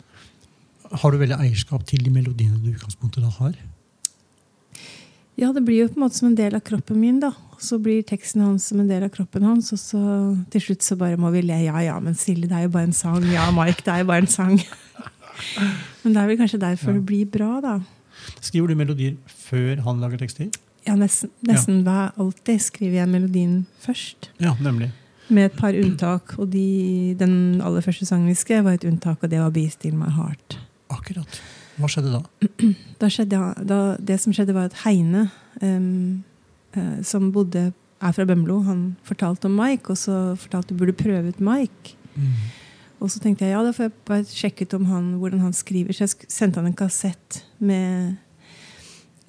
[0.89, 3.57] Har du veldig eierskap til de melodiene du i utgangspunktet da har?
[5.37, 7.35] Ja, det blir jo på en måte som en del av kroppen min, da.
[7.61, 10.01] Så blir teksten hans som en del av kroppen hans, og så
[10.53, 11.59] til slutt så bare må vi le.
[11.67, 13.21] Ja ja, men Silje, det er jo bare en sang.
[13.35, 14.57] Ja, Mark, det er jo bare en sang.
[16.07, 16.97] men det er vel kanskje derfor Ja.
[16.97, 17.75] det blir bra, da.
[18.41, 20.49] Skriver du melodier før han lager tekster?
[20.87, 24.31] Ja, nesten, nesten hver, alltid skriver jeg melodien først.
[24.43, 24.93] Ja, nemlig.
[25.29, 26.37] Med et par unntak.
[26.39, 29.69] Og de, den aller første sangen vi skrev, var et unntak, og det var 'Be
[29.71, 30.59] Still My Heart'.
[30.91, 31.41] Akkurat.
[31.77, 32.23] Hva skjedde da?
[33.03, 35.31] Da skjedde, da, det som skjedde, var at Heine,
[35.63, 36.23] um,
[36.77, 40.93] uh, som bodde, er fra Bømlo, han fortalte om Mike, og så fortalte du burde
[40.93, 41.97] prøve ut Mike.
[42.15, 42.33] Mm.
[43.01, 45.53] Og så tenkte jeg ja, da får jeg bare sjekke ut om han, hvordan han
[45.53, 45.93] skriver.
[45.93, 48.17] Så jeg sendte han en kassett med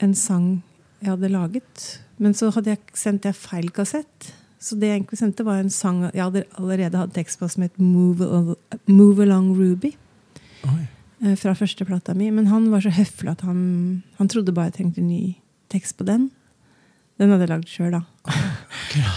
[0.04, 0.62] en sang
[1.01, 1.86] jeg hadde laget.
[2.17, 4.31] Men så hadde jeg sendt jeg feil kassett.
[4.60, 7.62] Så det jeg egentlig sendte, var en sang jeg hadde allerede hatt tekst på som
[7.67, 9.91] het Move, Al- Move Along Ruby.
[10.65, 10.88] Oi.
[11.23, 12.31] eh, Fra første plata mi.
[12.33, 13.60] Men han var så høflig at han,
[14.17, 15.36] han trodde bare jeg trengte ny
[15.69, 16.29] tekst på den.
[17.21, 18.01] Den hadde jeg lagd sjøl, da.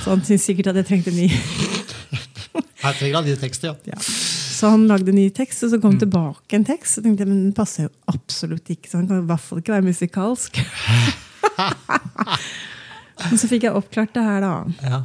[0.05, 1.27] Så han syntes sikkert at jeg trengte ny.
[2.85, 3.95] jeg trenger alle de tekster, ja.
[3.95, 3.99] Ja.
[4.61, 6.99] Så han lagde ny tekst, og så kom tilbake en tekst.
[6.99, 9.61] Så tenkte jeg, men den passer jo absolutt ikke, så han kan i hvert fall
[9.63, 10.61] ikke være musikalsk.
[13.29, 14.53] men så fikk jeg oppklart det her, da.
[14.85, 15.01] ja.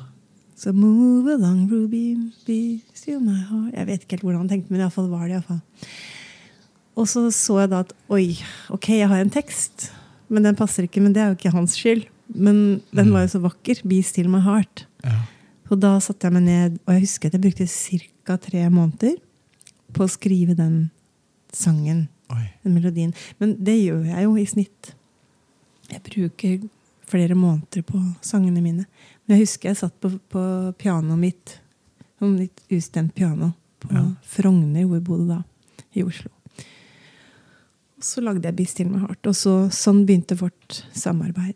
[0.56, 2.16] Så move along, Ruby,
[2.48, 3.74] be still my heart.
[3.76, 5.60] Jeg vet ikke helt hvordan han tenkte, men iallfall var det iallfall.
[6.96, 8.38] Og så så jeg da at oi,
[8.72, 9.90] ok, jeg har en tekst,
[10.32, 11.04] men den passer ikke.
[11.04, 12.06] Men det er jo ikke hans skyld.
[12.32, 13.84] Men den var jo så vakker.
[13.86, 14.86] Be still my heart.
[15.04, 15.20] Ja.
[15.70, 18.38] Og da satte jeg meg ned, og jeg husker at jeg brukte ca.
[18.42, 19.18] tre måneder
[19.94, 20.86] på å skrive den
[21.54, 22.46] sangen, Oi.
[22.64, 23.14] den melodien.
[23.44, 24.96] Men det gjør jeg jo i snitt.
[25.92, 26.70] Jeg bruker
[27.08, 28.86] flere måneder på sangene mine.
[29.26, 30.46] Men jeg husker jeg satt på, på
[30.82, 31.60] pianoet mitt,
[32.20, 33.52] som litt ustemt piano,
[33.84, 34.06] på Ja.
[34.24, 35.42] Frogner, hvor jeg bodde da,
[35.94, 36.32] i Oslo.
[37.98, 41.56] Og så lagde jeg 'Be still my heart', og så, sånn begynte vårt samarbeid.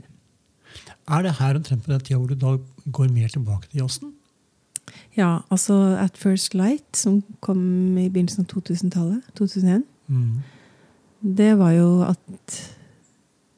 [1.07, 2.57] Er det her omtrent på den tida hvor du da
[2.91, 4.13] går mer tilbake til jazzen?
[5.17, 10.39] Ja, altså At First Light, som kom i begynnelsen av 2000-tallet, 2001, Mm.
[11.35, 12.75] det var jo at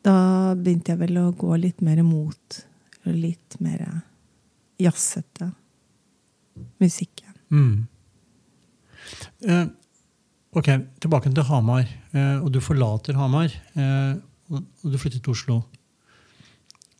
[0.06, 0.16] Da
[0.58, 2.62] begynte jeg vel å gå litt mer mot
[3.06, 3.84] litt mer
[4.82, 5.52] jazzete
[6.82, 7.22] musikk.
[7.22, 7.38] igjen.
[7.50, 7.88] Mm.
[9.48, 9.68] Eh,
[10.54, 10.70] ok,
[11.02, 11.86] tilbake til Hamar.
[12.14, 13.54] Eh, og du forlater Hamar.
[13.76, 14.16] Eh,
[14.52, 15.62] og, og du flytter til Oslo.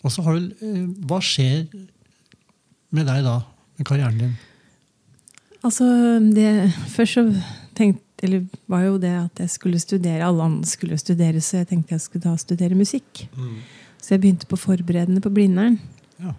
[0.02, 1.68] Og så har du eh, Hva skjer
[2.92, 3.42] med deg da?
[3.78, 4.38] Med karrieren din?
[5.62, 5.86] Altså,
[6.34, 7.26] det Først så
[7.78, 10.24] tenkte eller var jo det at jeg skulle studere.
[10.28, 13.26] Alle andre skulle studere, så jeg tenkte jeg skulle da studere musikk.
[14.02, 15.80] Så jeg begynte på forberedende på Blindern.
[16.22, 16.34] Ja.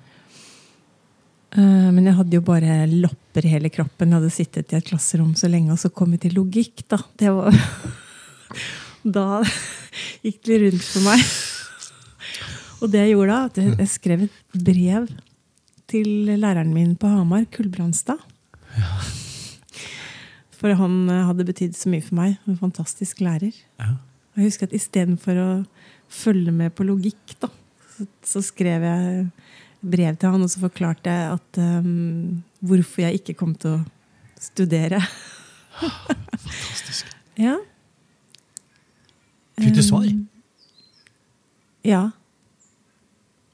[1.57, 4.09] Uh, Men jeg hadde jo bare lopper i hele kroppen.
[4.09, 6.99] Jeg hadde sittet i et klasserom så lenge, og så kom jeg til logikk, da.
[7.18, 7.53] Det var
[9.18, 9.42] Da
[10.23, 11.23] gikk det rundt for meg.
[12.83, 15.09] Og det jeg gjorde da, at jeg- skrev et brev
[15.92, 16.09] til
[16.40, 18.18] læreren min på Hamar, Kullbrandstad.
[20.62, 22.37] For han eh, hadde betydd så mye for meg.
[22.46, 23.57] En fantastisk lærer.
[23.83, 23.96] Ja.
[24.38, 25.48] Jeg husker at istedenfor å
[26.12, 27.51] følge med på logikk, da,
[27.96, 29.27] så, så skrev jeg
[29.83, 33.83] brev til han, og så forklarte jeg at um, hvorfor jeg ikke kom til å
[34.40, 35.03] studere.
[35.81, 37.11] Fantastisk.
[37.40, 37.55] Ja.
[39.57, 40.05] Fikk du svar?
[40.05, 40.27] Um,
[41.88, 42.03] ja.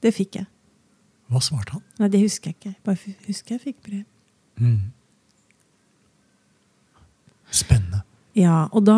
[0.03, 0.49] Det fikk jeg.
[1.31, 1.83] Hva svarte han?
[2.01, 2.73] Nei, det husker jeg ikke.
[2.83, 4.03] Bare husker jeg fikk brev.
[4.59, 4.91] Mm.
[7.51, 8.03] Spennende.
[8.35, 8.95] Ja, og da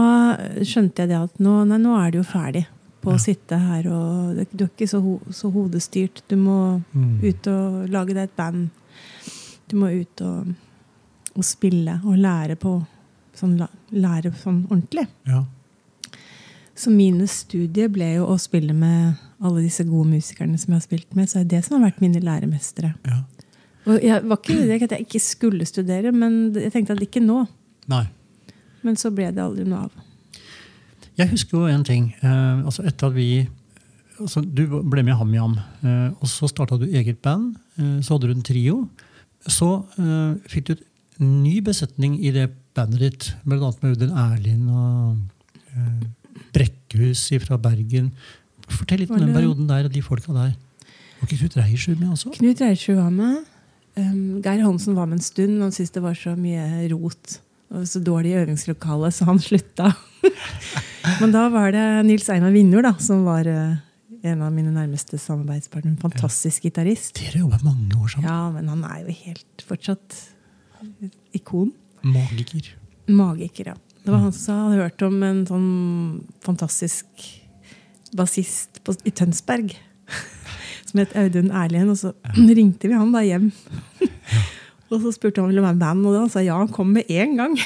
[0.61, 2.65] skjønte jeg det at nå, nei, nå er det jo ferdig.
[3.01, 3.17] på Ja.
[3.17, 6.21] å sitte her og Du er ikke så, ho så hodestyrt.
[6.27, 7.19] Du må Mm.
[7.23, 8.69] ut og lage deg et band.
[9.67, 10.53] Du må ut og,
[11.35, 12.85] og spille og lære på
[13.35, 13.57] sånn,
[13.91, 15.07] lære sånn ordentlig.
[15.25, 15.45] Ja.
[16.75, 20.85] Så mine studier ble jo å spille med alle disse gode musikerne som jeg har
[20.87, 21.27] spilt med.
[21.27, 22.93] Så det er det som har vært mine læremestere.
[23.07, 23.23] ja.
[23.87, 27.19] Og jeg var ikke det at jeg ikke skulle studere, men jeg tenkte at ikke
[27.25, 27.47] nå.
[27.89, 28.05] Nei.
[28.85, 29.97] Men så ble det aldri noe av.
[31.19, 32.11] Jeg husker jo en ting.
[32.23, 33.31] Eh, altså etter at vi
[34.21, 37.55] altså Du ble med i HamYam, eh, og så starta du eget band.
[37.77, 38.77] Eh, så hadde du en trio.
[39.49, 40.75] Så eh, fikk du
[41.21, 43.71] en ny besetning i det bandet ditt, bl.a.
[43.81, 45.17] med Audun Erlind og
[45.73, 46.03] eh,
[46.53, 48.11] Brekkhus fra Bergen.
[48.71, 50.53] Fortell litt om den perioden der og de folka der.
[51.19, 52.33] Var ikke Knut Reiersrud med også?
[52.37, 53.41] Knut Reiersrud var med.
[53.99, 55.57] Um, Geir Hansen var med en stund.
[55.61, 56.63] Han syntes det var så mye
[56.93, 59.93] rot og så dårlig øvingslokale, så han slutta.
[61.21, 63.77] Men da var det Nils Einar Vinjord som var eh,
[64.27, 65.95] en av mine nærmeste samarbeidspartnere.
[65.95, 67.15] En fantastisk gitarist.
[67.17, 68.27] Dere jobba mange år sammen.
[68.29, 70.17] Ja, men han er jo helt fortsatt
[71.37, 71.71] ikon.
[72.05, 72.67] Magiker.
[73.09, 73.77] Magiker, ja.
[74.01, 75.67] Det var han som hadde hørt om en sånn
[76.45, 77.25] fantastisk
[78.17, 79.73] bassist på- i Tønsberg.
[80.91, 81.87] Som het Audun Erlien.
[81.93, 82.11] Og så
[82.57, 83.51] ringte vi han da hjem.
[84.91, 86.57] og så spurte han om han ville være med i band, og han sa ja,
[86.59, 87.57] han kom med en gang.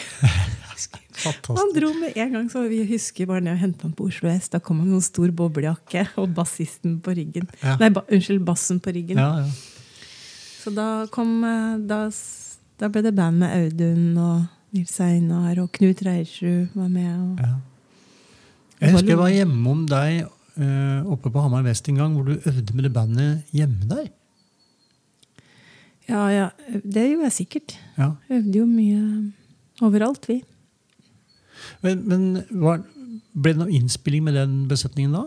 [1.25, 4.29] Han dro med en gang, så vi husker bare ned og hentet ham på Oslo
[4.29, 4.49] S.
[4.51, 7.47] Da kom han med en stor boblejakke og bassisten på ryggen.
[7.63, 7.77] Ja.
[7.79, 9.21] Nei, ba, unnskyld, bassen på ryggen.
[9.21, 10.11] Ja, ja.
[10.59, 12.01] Så da kom eh, da,
[12.81, 17.41] da ble det band med Audun og Nils Einar, og Knut Reiersrud var med.
[18.81, 22.27] Jeg husker jeg var hjemme om deg eh, oppe på Hamar Vest en gang, hvor
[22.27, 24.09] du øvde med det bandet hjemme der.
[26.09, 26.49] Ja, ja,
[26.83, 27.77] det gjorde jeg sikkert.
[27.97, 28.11] Ja.
[28.29, 29.01] Øvde jo mye
[29.85, 30.41] overalt, vi.
[31.81, 32.25] Men, men
[32.61, 32.83] var,
[33.33, 35.25] ble det noe innspilling med den besetningen da?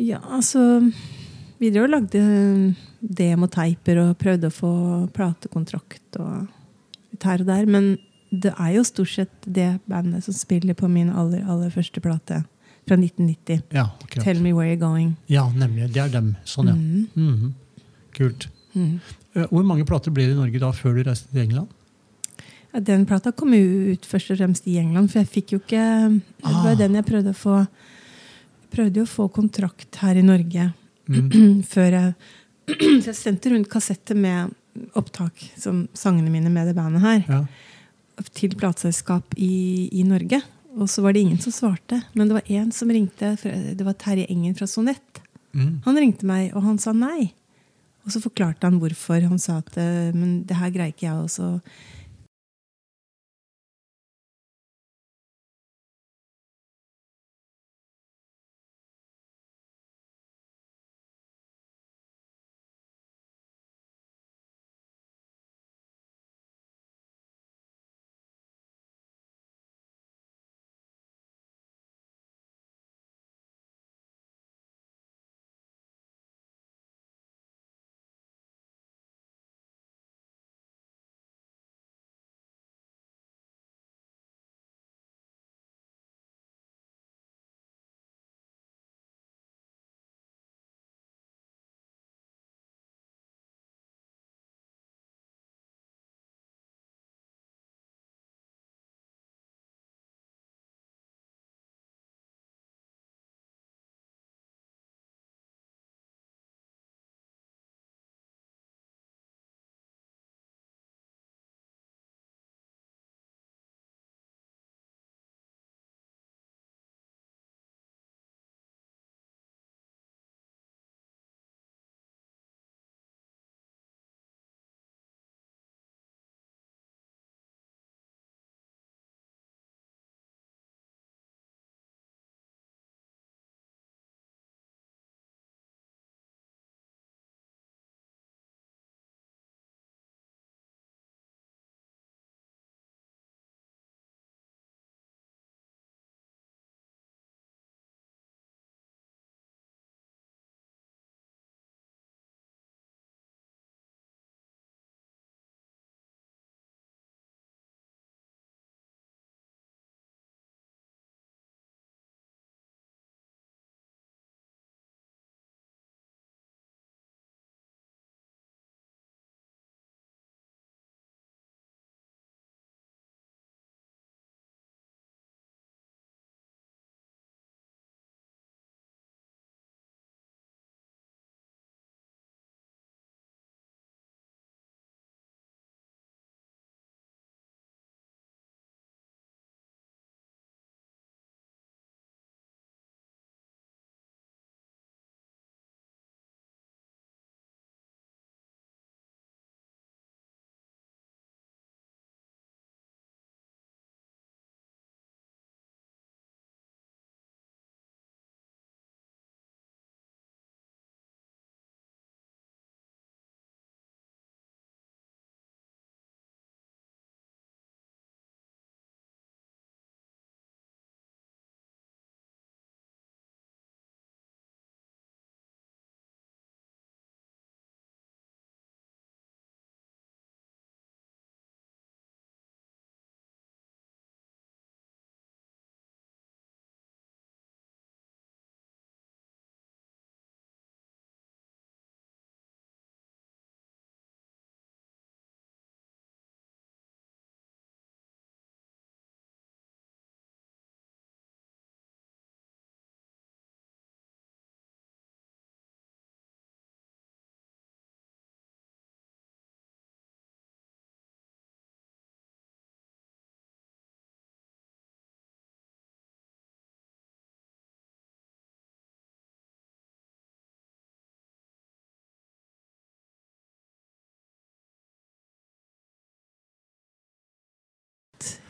[0.00, 0.80] Ja, altså
[1.60, 2.22] Vi drev og lagde
[3.02, 4.72] demoteiper og prøvde å få
[5.14, 6.48] platekontrakt og
[7.12, 7.68] litt her og der.
[7.70, 7.92] Men
[8.30, 12.42] det er jo stort sett det bandet som spiller på min aller, aller første plate
[12.88, 13.62] fra 1990.
[13.70, 13.90] Ja.
[14.10, 15.14] 'Tell Me Where You're Going'.
[15.28, 15.92] Ja, nemlig.
[15.94, 16.36] Det er dem.
[16.44, 16.74] Sånn, ja.
[16.74, 17.08] Mm.
[17.14, 17.52] Mm -hmm.
[18.12, 18.48] Kult.
[18.74, 19.00] Mhm.
[19.34, 21.68] Eh, Hvor mange plater ble det i Norge da før du reiste til England?
[22.72, 25.58] Ja, den plata kom jo ut først og fremst i England, for jeg fikk jo
[25.60, 25.82] ikke
[26.40, 26.78] Det var Ah.
[26.80, 27.56] den jeg prøvde å få
[28.72, 30.72] prøvde jo å få kontrakt her i Norge
[31.08, 31.62] Mm.
[31.72, 32.14] før jeg
[33.02, 34.52] Så jeg sendte rundt kassetter med
[34.94, 37.40] opptak som sangene mine med det bandet her Ja.
[38.32, 40.38] til plateselskap i, i Norge.
[40.78, 41.98] Og så var det ingen som svarte.
[42.14, 43.34] Men det var én som ringte.
[43.76, 45.20] Det var Terje Engen fra Sonett.
[45.52, 45.82] Mm.
[45.84, 47.32] Han ringte meg, og han sa nei.
[48.04, 49.20] Og så forklarte han hvorfor.
[49.28, 51.54] Han sa at eh, men det her greier ikke jeg også.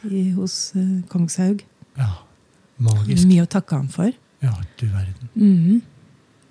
[0.08, 1.64] I, hos eh, Kongshaug.
[1.98, 2.10] Ja.
[2.82, 3.26] Magisk.
[3.30, 4.12] Mye å takke han for.
[4.42, 5.28] Ja, du verden.
[5.34, 5.82] Mhm.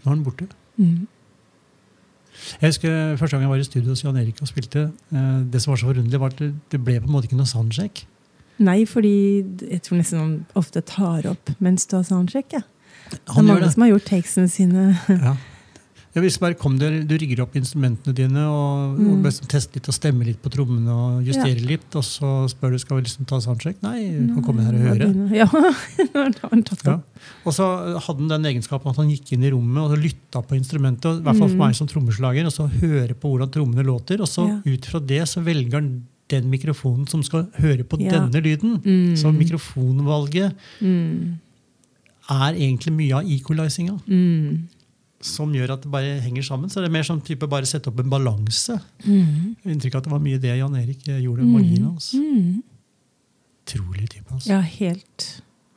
[0.01, 0.47] Nå er han borte.
[0.77, 1.07] Mm.
[2.61, 5.61] Jeg husker Første gang jeg var i studio hos Jan Erik og spilte, eh, det
[5.61, 8.05] som var så forunderlig, var at det, ble på en måte ikke noe soundcheck.
[8.61, 12.53] Nei, fordi jeg tror nesten han ofte tar opp mens du har soundcheck.
[12.53, 12.61] Ja.
[13.11, 14.85] Det er Han mange som har gjort takesene sine.
[15.09, 15.35] Ja.
[16.13, 19.25] Jeg hvis bare, kom der, Du rigger opp instrumentene dine og, Mm.
[19.25, 21.87] og tester litt og stemmer litt på trommene og justerer litt.
[21.95, 23.77] Og så spør du skal vi liksom ta soundcheck.
[23.81, 25.07] Nei, du kan komme her og høre.
[25.31, 25.47] Ja,
[26.85, 26.99] Ja.
[27.45, 27.65] Og så
[28.03, 31.05] hadde han den egenskapen at han gikk inn i rommet og lytta på instrumentet.
[31.05, 31.63] og I hvert fall for Mm.
[31.63, 32.45] meg som trommeslager.
[32.45, 34.19] Og så høre på hvordan trommene låter.
[34.19, 34.61] Og så Ja.
[34.65, 38.11] ut fra det så velger han den mikrofonen som skal høre på Ja.
[38.19, 38.81] denne lyden.
[38.83, 39.15] Mm.
[39.15, 41.37] Så mikrofonvalget Mm.
[42.29, 43.99] er egentlig mye av equalizinga.
[44.07, 44.67] Mm.
[45.21, 46.69] Som gjør at det bare henger sammen.
[46.69, 48.79] Så det er mer sånn type bare sette opp en balanse.
[49.05, 49.55] Mm.
[49.65, 52.11] Inntrykk av at det var mye det Jan Erik eh, gjorde med magien hans.
[52.17, 52.63] Mm.
[53.65, 54.27] Utrolig type.
[54.33, 54.49] Altså.
[54.49, 55.27] Ja, helt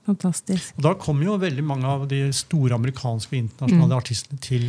[0.07, 0.73] fantastisk.
[0.79, 4.01] Og da kom jo veldig mange av de store amerikanske og internasjonale Mm.
[4.01, 4.65] artistene til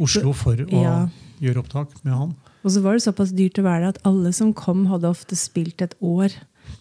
[0.00, 1.08] Oslo for å Ja.
[1.40, 2.36] gjøre opptak med han.
[2.64, 5.34] Og så var det såpass dyrt å være der at alle som kom, hadde ofte
[5.36, 6.30] spilt et år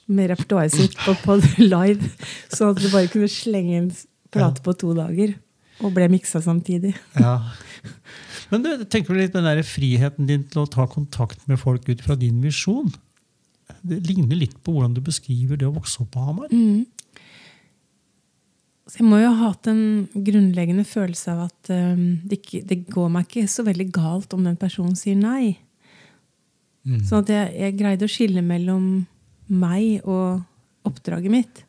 [0.08, 2.04] med repertoaret sitt på, på live.
[2.52, 3.91] Sånn at du bare kunne slenge en
[4.32, 5.36] plate på to dager.
[5.79, 6.95] Og ble miksa samtidig.
[7.23, 7.39] Ja.
[8.49, 11.59] Men du, tenker du litt på den der friheten din til å ta kontakt med
[11.61, 12.89] folk ut fra din visjon?
[13.85, 16.49] Det ligner litt på hvordan du beskriver det å vokse opp på Hamar.
[16.49, 16.87] Mm.
[18.89, 19.83] Så jeg må jo ha hatt en
[20.15, 24.47] grunnleggende følelse av at um, det, ikke, det går meg ikke så veldig galt om
[24.47, 25.59] den personen sier nei.
[26.89, 27.03] Mm.
[27.05, 28.89] Sånn at jeg, jeg greide å skille mellom
[29.49, 30.41] meg og
[30.89, 31.61] oppdraget mitt.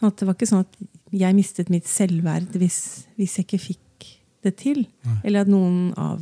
[0.00, 0.74] Sånn at det var ikke sånn at
[1.14, 2.78] jeg mistet mitt selvverd hvis,
[3.18, 4.08] hvis jeg ikke fikk
[4.44, 4.84] det til.
[5.06, 5.18] Nei.
[5.24, 6.18] Eller at noen av,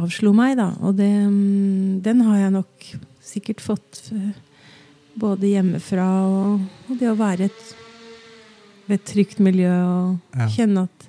[0.00, 0.70] avslo meg, da.
[0.86, 2.88] Og det, mm, den har jeg nok
[3.30, 4.32] sikkert fått eh,
[5.20, 7.74] både hjemmefra og, og det å være et,
[8.90, 10.48] et trygt miljø og Ja.
[10.50, 11.06] kjenne at,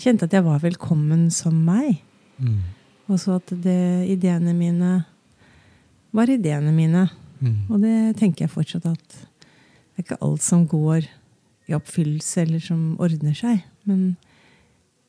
[0.00, 2.00] kjente at jeg var velkommen som meg.
[2.38, 2.60] Mm.
[3.08, 4.94] Og så at det, ideene mine
[6.14, 7.08] var ideene mine.
[7.40, 7.56] Mm.
[7.68, 11.06] Og det tenker jeg fortsatt at det er ikke alt som går
[11.70, 13.62] i oppfyllelse, eller som ordner seg.
[13.88, 14.16] Men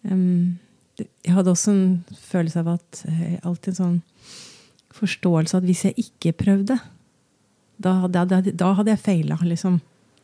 [0.08, 0.58] um,
[1.00, 1.88] jeg hadde også en
[2.30, 3.98] følelse av at eh, alltid en sånn
[4.96, 6.78] forståelse at hvis jeg ikke prøvde,
[7.84, 9.82] da, hadde, da, da hadde jeg feila, liksom.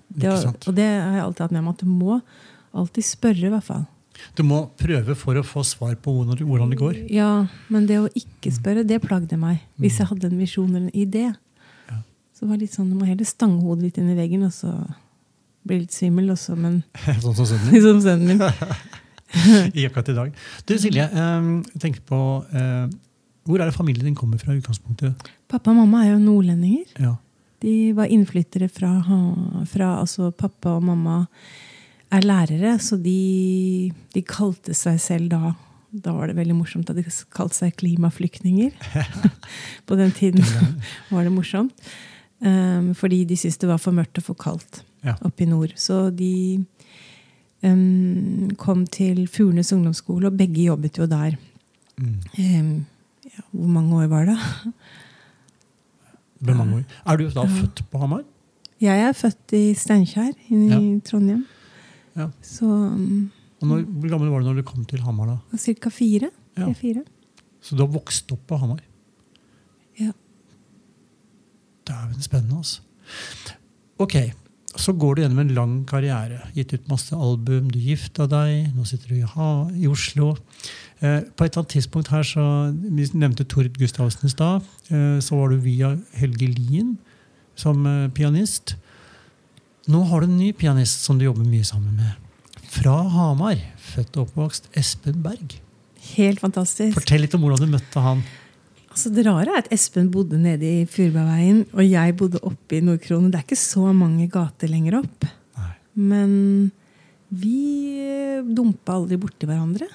[0.08, 2.22] Det, var- og det har jeg alltid hatt med meg, at du må
[2.80, 3.84] alltid spørre, i hvert fall.
[4.38, 6.98] Du må prøve for å få svar på hvordan, det går.
[7.12, 9.64] Ja, men det å ikke spørre, det plagde meg.
[9.82, 11.24] Hvis jeg hadde en visjon eller en idé.
[11.90, 12.00] Ja.
[12.38, 14.54] Så var det litt sånn, Du må heller stange hodet litt inn i veggen, og
[14.56, 14.72] så
[15.68, 16.82] bli litt svimmel, også, men
[17.24, 17.86] sånn som sønnen din.
[17.86, 18.44] som sønnen min.
[19.80, 20.38] I akkurat i dag.
[20.68, 22.18] Du Silje, jeg tenker på
[22.52, 22.88] eh,
[23.48, 25.30] Hvor er det familien din kommer fra i utgangspunktet?
[25.52, 26.90] Pappa og mamma er jo nordlendinger.
[27.00, 27.16] Ja.
[27.62, 28.98] De var innflyttere fra,
[29.70, 31.22] fra altså Pappa og mamma
[32.12, 35.54] er lærere, så de, de kalte seg selv da
[35.92, 37.04] Da var det veldig morsomt at de
[37.36, 38.72] kalte seg klimaflyktninger.
[39.88, 40.44] På den tiden
[41.12, 41.76] var det morsomt.
[42.40, 45.16] Um, fordi de syntes det var for mørkt og for kaldt Ja.
[45.26, 45.72] oppe i nord.
[45.76, 46.66] Så de
[47.64, 51.36] um, kom til Furnes ungdomsskole, og begge jobbet jo der.
[51.98, 52.20] Mm.
[52.38, 52.86] Um,
[53.26, 54.38] ja, hvor mange år var det?
[56.42, 56.84] Hvor mange år.
[57.06, 58.24] Er du da født på Hamar?
[58.82, 60.80] Jeg er født i Steinkjer i Ja.
[61.06, 61.44] Trondheim.
[62.18, 62.28] Ja.
[62.42, 63.32] Så um,
[63.62, 65.26] Og når, hvor gammel var du når du kom til Hamar?
[65.52, 65.58] da?
[65.58, 65.90] ca.
[65.90, 66.30] fire.
[66.58, 66.66] Ja.
[66.66, 67.04] Tre-fire.
[67.62, 68.80] Så du har vokst opp på Hamar?
[70.00, 70.12] Ja.
[71.88, 72.82] Dæven, spennende, altså.
[74.02, 74.16] Ok,
[74.80, 76.40] så går du gjennom en lang karriere.
[76.56, 80.32] Gitt ut masse album, du gifta deg, nå sitter du i, ha, i Oslo.
[81.02, 84.68] Eh, på et eller annet tidspunkt her, så, Vi nevnte Tord Gustavsen i stad.
[84.90, 86.98] Eh, så var du via Helge Lien
[87.56, 88.78] som eh, pianist.
[89.92, 92.16] Nå har du en ny pianist som du jobber mye sammen med.
[92.72, 93.60] Fra Hamar,
[93.92, 95.58] født og oppvokst, Espen Berg.
[96.16, 96.96] Helt fantastisk.
[96.96, 98.24] Fortell litt om hvordan du møtte han.
[98.92, 102.84] Altså, det rare er at Espen bodde nede i Furbergveien, og jeg bodde oppe i
[102.84, 103.30] Nordkronen.
[103.32, 105.28] Det er ikke så mange gater lenger opp.
[105.60, 105.72] Nei.
[106.12, 106.34] Men
[107.32, 107.56] vi
[108.04, 109.88] eh, dumpa aldri borti hverandre.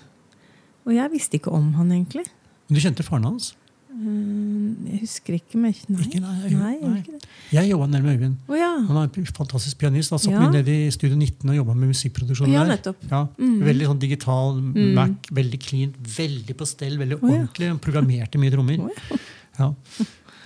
[0.87, 2.25] Og jeg visste ikke om han, egentlig.
[2.67, 3.53] Men Du kjente faren hans?
[3.97, 6.03] Eh, Jeg husker ikke, men nei.
[6.05, 6.99] Ikke, nei, jeg- nei, nei.
[7.01, 7.29] ikke det.
[7.53, 8.35] Jeg jobba nede med Øyvind.
[8.49, 8.71] Oh, ja.
[8.89, 10.11] Han er en fantastisk pianist.
[10.11, 10.41] Han satt Ja.
[10.41, 12.95] mye nede i Studio 19 og jobba med musikkproduksjon Ja, der.
[13.11, 13.61] Ja, mm.
[13.63, 14.95] Veldig sånn digital Mm.
[14.95, 17.69] Mac, veldig clean, veldig på stell, veldig oh, ordentlig.
[17.69, 18.77] Han programmerte mye trommer.
[19.59, 19.75] Oh, ja.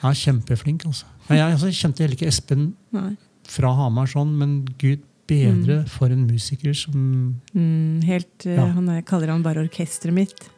[0.02, 1.04] Han er kjempeflink, altså.
[1.28, 3.16] Men jeg altså, kjente heller ikke Espen Nei.
[3.44, 9.02] fra Hamar sånn, men gud bedre for en musiker som Mm, helt, eh, han er,
[9.02, 10.48] kaller han bare orkesteret mitt.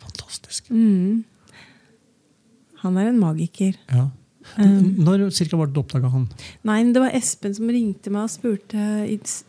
[0.00, 0.68] Fantastisk.
[0.70, 1.24] Mm.
[2.84, 3.74] Han er en magiker.
[3.92, 4.08] Ja.
[4.56, 6.28] Um, Når cirka var det du oppdaga han?
[6.64, 9.42] Nei, det var Espen som ringte meg og spurte i s-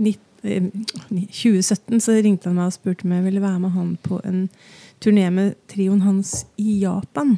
[0.00, 0.70] nitt- eh,
[1.10, 4.46] 2017 så ringte han meg og spurte om jeg ville være med han på en
[5.02, 7.36] turné med trioen hans i Japan.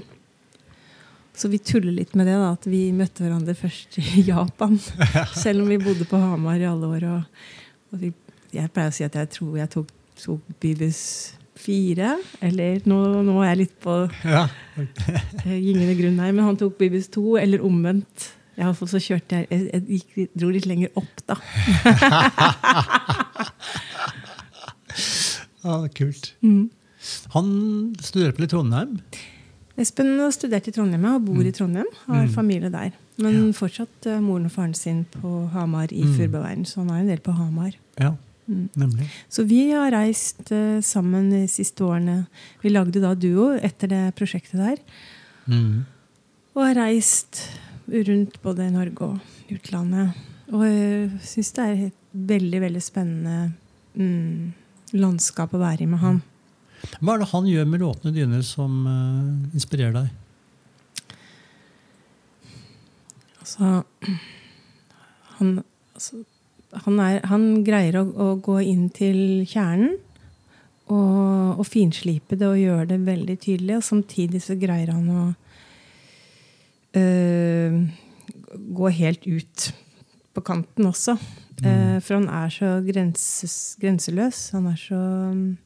[1.38, 4.78] Så vi tuller litt med det, da, at vi møtte hverandre først i Japan.
[5.42, 7.04] Selv om vi bodde på Hamar i alle år.
[7.14, 7.42] Og,
[7.92, 8.12] og vi,
[8.54, 11.00] jeg pleier å si at jeg tror jeg tok, tok Bibus
[11.58, 12.12] fire.
[12.44, 13.94] Eller nå, nå er jeg litt på
[14.24, 14.46] Ja.
[14.78, 18.28] Eh, Gyngende grunn her, men han tok Bibis 2, eller omvendt.
[18.58, 21.36] Alle fall så kjørte jeg Jeg, gikk, dro litt lenger opp, da.
[25.64, 26.32] ja, kult.
[26.42, 26.68] Mm.
[27.34, 27.50] Han
[28.02, 28.98] studerer på i Trondheim.
[29.78, 31.86] Espen har studert i Trondheim ja, og bor i Trondheim.
[32.08, 32.32] Har Mm.
[32.34, 32.90] familie der.
[33.18, 36.14] Men fortsatt uh, moren og faren sin på Hamar i Mm.
[36.16, 36.64] Furbeveien.
[36.66, 37.72] Så han er en del på Hamar.
[37.98, 38.12] Ja,
[38.48, 38.96] Mm.
[39.28, 42.22] Så vi har reist uh, sammen de siste årene.
[42.62, 44.80] Vi lagde da duo etter det prosjektet der.
[45.48, 45.84] Mm.
[46.56, 47.44] Og har reist
[47.88, 50.16] rundt både i Norge og utlandet.
[50.48, 51.98] Og jeg syns det er et
[52.32, 53.52] veldig, veldig spennende
[53.94, 56.22] mm, landskap å være i med han.
[57.02, 60.08] Hva er det han gjør med låtene dine som uh, inspirerer deg?
[63.42, 63.82] Altså
[65.38, 65.52] Han,
[65.94, 66.22] altså,
[66.72, 69.96] han, er, han greier å, å gå inn til kjernen
[70.88, 73.78] og, og finslipe det og gjøre det veldig tydelig.
[73.78, 75.24] Og samtidig så greier han å
[77.00, 77.78] øh,
[78.78, 79.68] gå helt ut
[80.36, 81.16] på kanten også.
[81.64, 84.50] Eh, for han er så grenses, grenseløs.
[84.54, 85.00] Han er så
[85.34, 85.56] mm,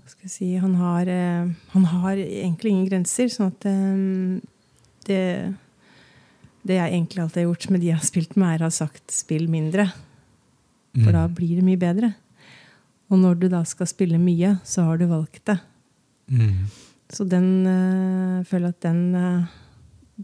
[0.00, 3.28] Hva skal jeg si Han har, uh, han har egentlig ingen grenser.
[3.32, 4.38] Sånn at um,
[5.06, 5.24] det
[6.66, 8.74] det jeg egentlig alltid har gjort med de jeg har spilt med, er å ha
[8.74, 9.92] sagt 'spill mindre'.
[10.98, 12.14] For da blir det mye bedre.
[13.10, 15.58] Og når du da skal spille mye, så har du valgt det.
[16.28, 16.66] Mm.
[17.08, 19.44] Så den øh, føler at den, øh,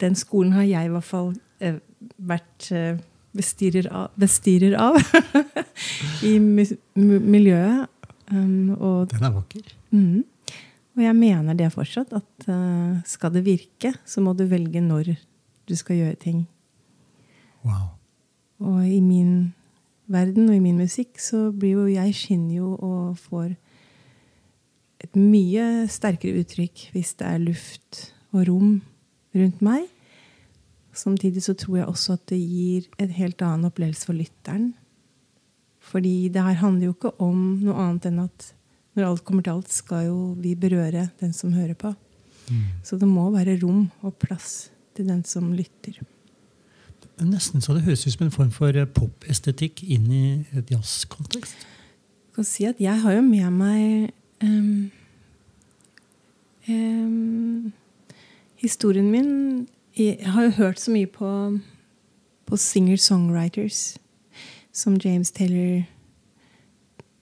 [0.00, 1.30] den skolen har jeg i hvert fall
[1.60, 1.78] øh,
[2.18, 2.68] vært
[3.34, 4.98] bestyrer av, bestyrer av
[6.28, 7.88] i mi- mi- miljøet.
[8.32, 9.72] Um, og, Den er vakker.
[9.92, 10.24] Mm,
[10.96, 15.14] og jeg mener det fortsatt, at skal det virke, så må du velge når
[15.68, 16.46] du skal gjøre ting.
[17.64, 17.94] Wow.
[18.60, 19.54] Og i min
[20.06, 23.54] verden og i min musikk så blir jo jeg skinner jo og får
[25.04, 28.00] et mye sterkere uttrykk hvis det er luft
[28.34, 28.78] og rom
[29.34, 29.88] rundt meg.
[30.94, 34.72] Samtidig så tror jeg også at det gir en helt annen opplevelse for lytteren.
[35.84, 38.52] Fordi det her handler jo ikke om noe annet enn at
[38.94, 41.90] når alt kommer til alt, skal jo vi berøre den som hører på.
[42.84, 46.00] Så det må være rom og plass til den som lytter.
[47.18, 50.24] Er Nesten så det høres ut som en form for eh, popestetikk inn i
[50.56, 51.54] et jazzkontekst.
[51.54, 54.10] Jeg kan si at jeg har jo med meg
[54.42, 54.90] um,
[56.68, 57.72] um,
[58.58, 61.30] Historien min Jeg har jo hørt så mye på,
[62.46, 63.94] på singer-songwriters
[64.74, 65.84] som James Taylor,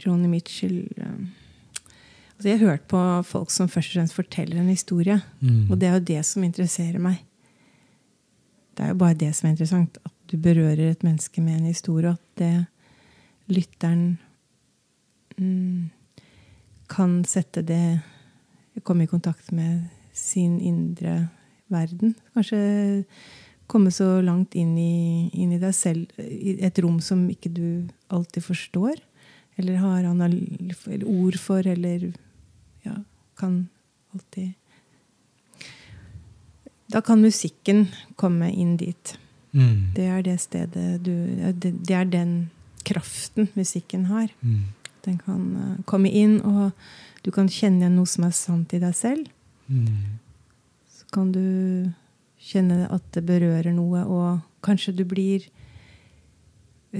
[0.00, 1.28] Johnny Mitchell um,
[2.42, 5.20] altså Jeg har hørt på folk som først og fremst forteller en historie.
[5.40, 5.70] Mm.
[5.70, 7.20] Og det er jo det som interesserer meg.
[8.76, 9.98] Det er jo bare det som er interessant.
[10.04, 12.08] At du berører et menneske med en historie.
[12.08, 14.18] og At det lytteren
[15.38, 15.90] mm,
[16.88, 17.84] kan sette det
[18.88, 19.82] Komme i kontakt med
[20.16, 21.28] sin indre
[21.68, 22.14] verden.
[22.32, 23.04] Kanskje
[23.68, 27.66] komme så langt inn i, inn i deg selv, i et rom som ikke du
[28.08, 28.96] alltid forstår.
[29.60, 30.08] Eller har
[31.04, 32.08] ord for, eller
[32.86, 32.96] ja,
[33.36, 33.66] kan
[34.14, 34.54] alltid
[36.93, 37.86] Da kan musikken
[38.20, 39.16] komme inn dit.
[39.53, 39.93] Mm.
[39.97, 41.12] Det er det stedet du
[41.53, 42.51] Det er den
[42.84, 44.28] kraften musikken har.
[44.40, 44.72] Mm.
[45.05, 46.70] Den kan eh, komme inn, og
[47.22, 49.26] du kan kjenne noe som er sant i deg selv.
[49.66, 50.18] Mm.
[50.90, 51.90] Så kan du
[52.43, 55.47] kjenne at det berører noe, og kanskje du blir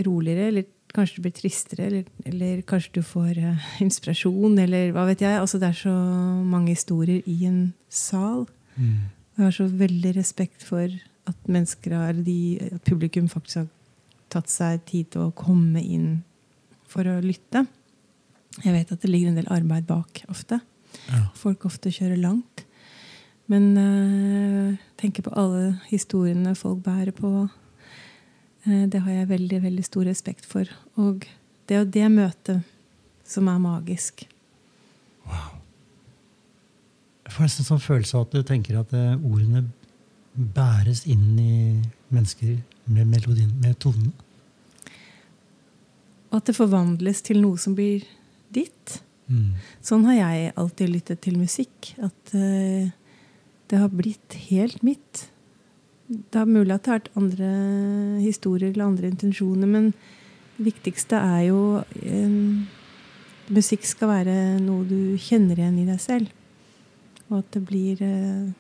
[0.07, 5.07] roligere, eller kanskje du blir tristere, eller, eller kanskje du får uh, inspirasjon, eller hva
[5.09, 5.41] vet jeg.
[5.41, 5.95] Altså, det er så
[6.45, 8.47] mange historier i en sal.
[8.77, 9.11] Mm.
[9.37, 10.91] Jeg har så veldig respekt for
[11.29, 13.71] at mennesker har, de, at publikum faktisk har
[14.33, 16.21] tatt seg tid til å komme inn
[16.91, 17.65] for å lytte.
[18.61, 20.61] Jeg vet at det ligger en del arbeid bak ofte.
[21.09, 21.25] Ja.
[21.39, 22.67] Folk ofte kjører langt.
[23.51, 27.47] Men uh, tenker på alle historiene folk bærer på.
[28.67, 30.69] Uh, det har jeg veldig, veldig stor respekt for.
[31.01, 31.27] Og
[31.69, 32.69] det er jo det møtet
[33.29, 34.27] som er magisk.
[37.23, 39.67] Jeg får nesten sånn følelse av at du tenker at eh, ordene
[40.33, 41.55] bæres inn i
[42.13, 42.57] mennesker
[42.91, 44.13] med melodien, med tonene.
[46.33, 48.07] Og at det forvandles til noe som blir
[48.53, 48.99] ditt.
[49.29, 49.53] Mm.
[49.85, 51.93] Sånn har jeg alltid lyttet til musikk.
[52.03, 52.91] At eh,
[53.71, 55.29] det har blitt helt mitt.
[56.09, 57.51] det er mulig at det har vært andre
[58.21, 59.93] historier eller andre intensjoner, men
[60.59, 61.61] det viktigste er jo
[62.03, 62.39] eh,
[63.53, 66.29] Musikk skal være noe du kjenner igjen i deg selv.
[67.33, 68.53] Og at det blir eh,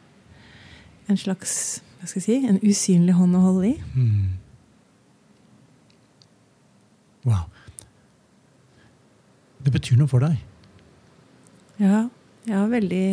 [1.12, 3.74] en slags hva skal jeg si, en usynlig hånd å holde i.
[3.94, 4.30] Mm.
[7.28, 7.44] Wow.
[9.62, 10.40] Det betyr noe for deg.
[11.78, 12.08] Ja,
[12.42, 13.06] jeg har veldig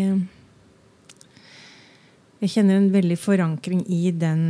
[2.39, 4.41] Jeg kjenner en veldig forankring i den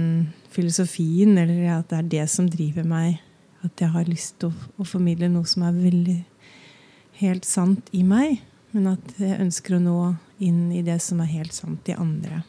[0.54, 3.18] filosofien, eller at det er det som driver meg.
[3.66, 6.20] At jeg har lyst til å, å formidle noe som er veldig
[7.20, 8.40] helt sant i meg,
[8.72, 10.00] men at jeg ønsker å nå
[10.46, 12.44] inn i det som er helt sant i andre.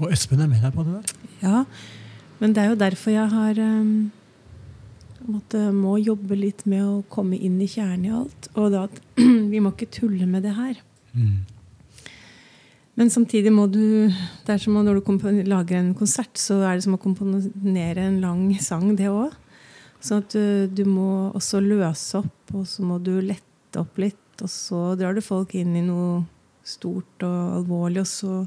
[0.00, 1.30] Og Espen er med deg på det der?
[1.42, 1.62] Ja,
[2.42, 4.10] men det er jo derfor jeg har um,
[5.28, 8.48] måtte, må jobbe litt med å komme inn i kjernen i alt.
[8.56, 9.00] Og da at
[9.52, 10.80] vi må ikke tulle med det her.
[11.14, 11.44] Mm.
[12.98, 14.10] Men samtidig må du
[14.44, 18.20] det er som Når du lager en konsert, så er det som å komponere en
[18.20, 19.32] lang sang, det òg.
[20.02, 24.18] Så at du, du, må også løse opp, og så må du lette opp litt.
[24.42, 26.22] Og så drar du folk inn i noe
[26.66, 28.04] stort og alvorlig.
[28.04, 28.46] og så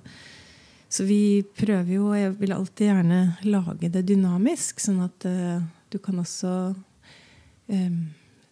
[0.96, 3.18] så vi prøver jo, og jeg vil alltid gjerne
[3.50, 7.98] lage det dynamisk, sånn at uh, du kan også um,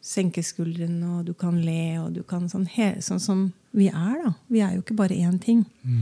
[0.03, 4.17] senke skuldrene, og du kan le, og du kan sånn, he, sånn som vi er,
[4.25, 4.33] da.
[4.51, 5.63] Vi er jo ikke bare én ting.
[5.87, 6.01] Mm.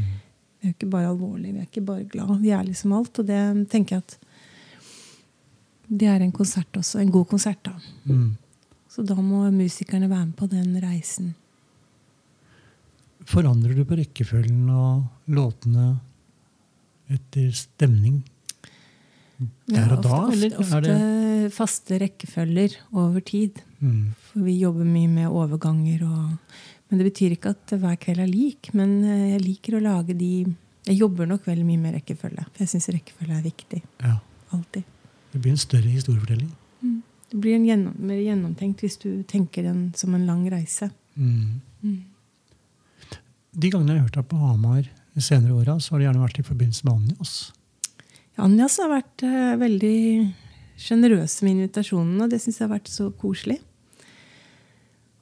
[0.61, 2.33] Vi er ikke bare alvorlige, vi er ikke bare glad.
[2.41, 3.21] Vi er liksom alt.
[3.21, 3.41] Og det
[3.71, 4.17] tenker jeg at
[5.91, 7.01] det er en konsert også.
[7.01, 7.75] En god konsert, da.
[8.09, 8.31] Mm.
[8.91, 11.31] Så da må musikerne være med på den reisen.
[13.29, 15.93] Forandrer du på rekkefølgen og låtene
[17.11, 18.19] etter stemning
[19.71, 20.17] der og da?
[20.27, 21.21] ofte, ofte, det ofte
[21.55, 23.61] faste rekkefølger over tid.
[23.79, 24.13] mm.
[24.31, 26.03] For vi jobber mye med overganger.
[26.05, 26.57] Og,
[26.89, 28.71] men det betyr ikke at hver kveld er lik.
[28.77, 30.33] Men eh, jeg liker å lage de
[30.87, 32.47] Jeg jobber nok veldig mye med rekkefølge.
[32.49, 33.83] For jeg syns rekkefølge er viktig.
[34.01, 34.17] Ja.
[34.51, 34.83] Alltid.
[35.31, 36.49] Det blir en større historiefortelling.
[37.31, 40.89] Det blir en gjennom, mer gjennomtenkt hvis du tenker den som en lang reise.
[41.15, 41.61] Mm.
[41.81, 42.01] Mm.
[43.51, 44.83] De gangene jeg har hørt deg på Hamar
[45.15, 47.33] de senere åra, så har det gjerne vært i forbindelse med Anjas.
[48.41, 49.97] Anjas har vært uh, veldig
[50.81, 53.59] sjenerøse med invitasjonene, og det syns jeg har vært så koselig.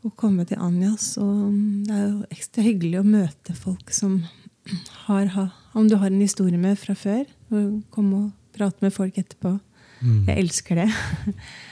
[0.05, 1.11] Å komme til Anjas.
[1.19, 1.55] Og
[1.87, 4.21] det er jo ekstra hyggelig å møte folk som
[5.07, 8.93] har ha- Om du har en historie med fra før, og komme og prate med
[8.95, 9.57] folk etterpå.
[9.99, 10.21] Mm.
[10.29, 10.87] Jeg elsker det.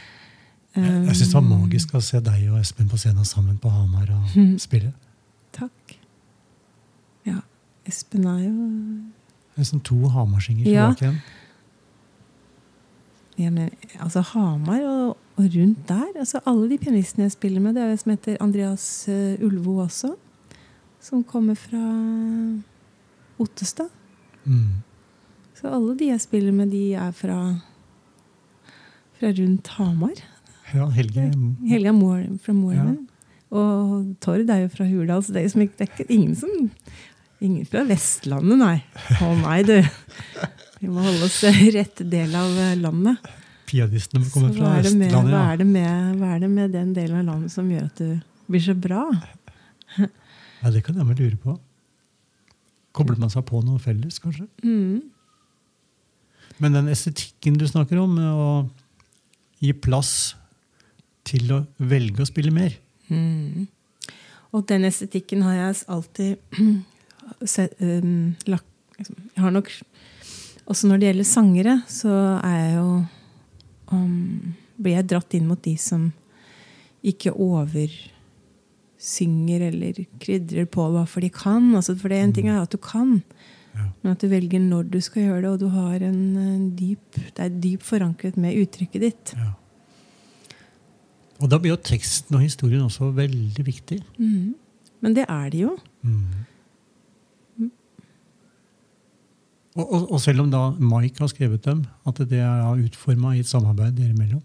[0.77, 3.69] Jeg, jeg syns det var magisk å se deg og Espen på scenen sammen på
[3.73, 4.57] Hamar og Mm.
[4.61, 4.93] spille.
[5.57, 5.97] Takk.
[7.25, 7.39] Ja.
[7.85, 8.69] Espen er jo
[9.57, 10.91] Nesten to Hamarsinger Ja.
[10.93, 11.21] tilbake igjen.
[13.37, 13.69] ja, men,
[13.99, 17.89] altså Hamar og, og rundt der altså Alle de pianistene jeg spiller med, det er
[17.89, 20.13] jo som heter Andreas uh, Ulvo også.
[21.01, 21.81] Som kommer fra
[23.39, 23.89] Ottestad.
[24.45, 24.81] Mm.
[25.57, 27.37] Så alle de jeg spiller med, de er fra,
[29.19, 30.17] fra rundt Hamar.
[30.75, 31.29] Ja, Helge
[31.69, 32.97] Helge er fra Moelven.
[32.97, 33.13] Ja.
[33.57, 36.51] Og Tord er jo fra Hurdal, så det er, ikke, det er ingen som
[37.37, 38.77] Ingen fra Vestlandet, nei.
[39.21, 39.75] Å nei, du.
[40.81, 43.27] Vi må holde oss i rett del av eh, landet.
[43.69, 45.35] Pianistene kommer fra Vestlandet, Østlandet.
[45.35, 48.01] hva, er det med, hva er det med den delen av landet som gjør at
[48.01, 49.03] du blir så bra?
[50.01, 51.55] ja, det kan jeg vel lure på.
[52.97, 54.47] Kobler man seg på noe felles, kanskje?
[54.65, 55.05] Mm.
[56.57, 58.49] Men den estetikken du snakker om, å
[59.61, 60.33] gi plass
[61.27, 62.73] til å velge å spille mer
[63.07, 63.67] Mm.
[64.51, 66.35] Og den estetikken har jeg alltid
[67.53, 68.67] sett, um, lagt
[68.99, 69.69] liksom, Jeg har nok
[70.67, 72.11] Også når det gjelder sangere, så
[72.43, 72.89] er jeg jo
[73.95, 76.11] um, Blir jeg dratt inn mot de som
[77.07, 78.11] ikke oversynger
[79.69, 81.71] eller krydrer på hva for de kan.
[81.77, 83.21] Altså, for det er en ting er at du kan,
[83.77, 83.85] Ja.
[84.01, 87.07] men at du velger når du skal gjøre det, og du har en, en dyp
[87.13, 89.33] Det er dypt forankret med uttrykket ditt.
[89.37, 89.53] Ja.
[91.37, 94.01] Og da blir jo teksten og historien også veldig viktig.
[94.17, 94.55] Mm.
[95.05, 95.77] Men det er det jo.
[96.01, 96.45] Mm.
[99.77, 103.43] Og, og, og selv om da Mike har skrevet dem, at det er utforma i
[103.43, 104.41] et samarbeid dere imellom.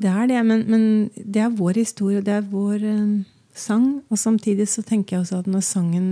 [0.00, 0.82] Det er det, men, men
[1.14, 3.22] det er vår historie, det er vår eh,
[3.54, 4.02] sang.
[4.10, 6.10] Og samtidig så tenker jeg også at når sangen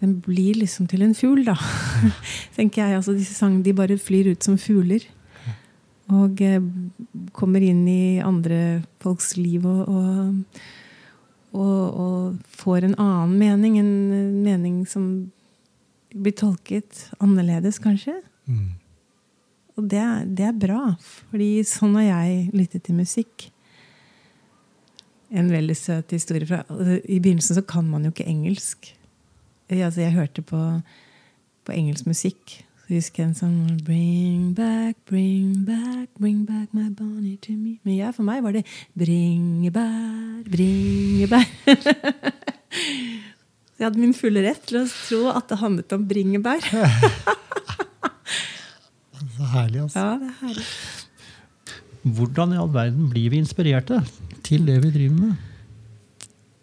[0.00, 1.54] den blir liksom til en fugl, da.
[2.56, 5.06] tenker jeg, altså Disse sangene de bare flyr ut som fugler.
[6.12, 6.60] Og eh,
[7.32, 10.60] kommer inn i andre folks liv og, og,
[11.56, 13.78] og, og får en annen mening.
[13.80, 15.08] En mening som
[16.14, 18.18] blir tolket annerledes, kanskje.
[18.46, 18.74] Mm.
[19.74, 20.04] Og det,
[20.38, 20.94] det er bra,
[21.32, 23.48] fordi sånn har jeg lyttet til musikk.
[25.34, 26.60] En veldig søt historie fra
[27.02, 28.92] I begynnelsen så kan man jo ikke engelsk.
[29.72, 30.60] Jeg, altså jeg hørte på,
[31.66, 32.60] på engelsk musikk.
[32.84, 37.78] Jeg en sånn Bring back, bring back, bring back my Bonnie to me.
[37.80, 41.46] Men ja, for meg var det bringebær, bringebær.
[41.64, 41.94] Så
[43.80, 46.60] jeg hadde min fulle rett til å tro at det handlet om bringebær.
[49.34, 49.98] Så herlig, altså.
[49.98, 50.66] Ja, det er herlig.
[52.04, 53.96] Hvordan i all verden blir vi inspirerte
[54.44, 55.34] til det vi driver med?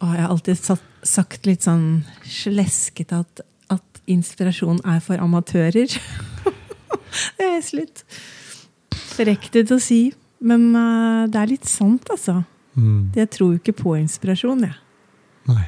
[0.02, 0.58] Og jeg har alltid
[1.02, 3.61] sagt litt sånn slesket at, at
[4.10, 5.92] inspirasjon er for amatører.
[7.38, 8.06] det er litt
[9.12, 12.42] frekt ut å si, men uh, det er litt sant, altså.
[12.74, 13.12] Mm.
[13.18, 14.78] Jeg tror jo ikke på inspirasjon, jeg.
[15.52, 15.68] Nei.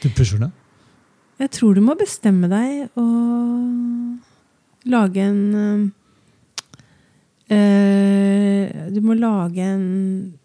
[0.00, 0.50] Du pusher det?
[1.40, 4.20] Jeg tror du må bestemme deg og
[4.88, 5.92] lage en
[7.50, 10.36] øh, Du må lage en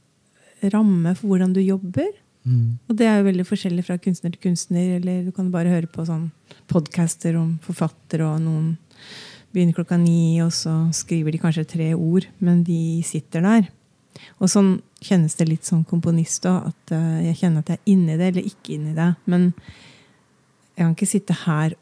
[0.74, 2.12] ramme for hvordan du jobber.
[2.46, 2.78] Mm.
[2.90, 4.98] Og det er jo veldig forskjellig fra kunstner til kunstner.
[5.00, 6.30] Eller du kan bare høre på sånn
[6.72, 8.76] podcaster om forfattere, og noen
[9.56, 13.70] begynner klokka ni, og så skriver de kanskje tre ord, men de sitter der.
[14.40, 17.92] Og sånn kjennes det litt som komponist òg, at øh, jeg kjenner at jeg er
[17.94, 19.10] inni det eller ikke inni det.
[19.32, 19.50] Men
[20.76, 21.76] jeg kan ikke sitte her,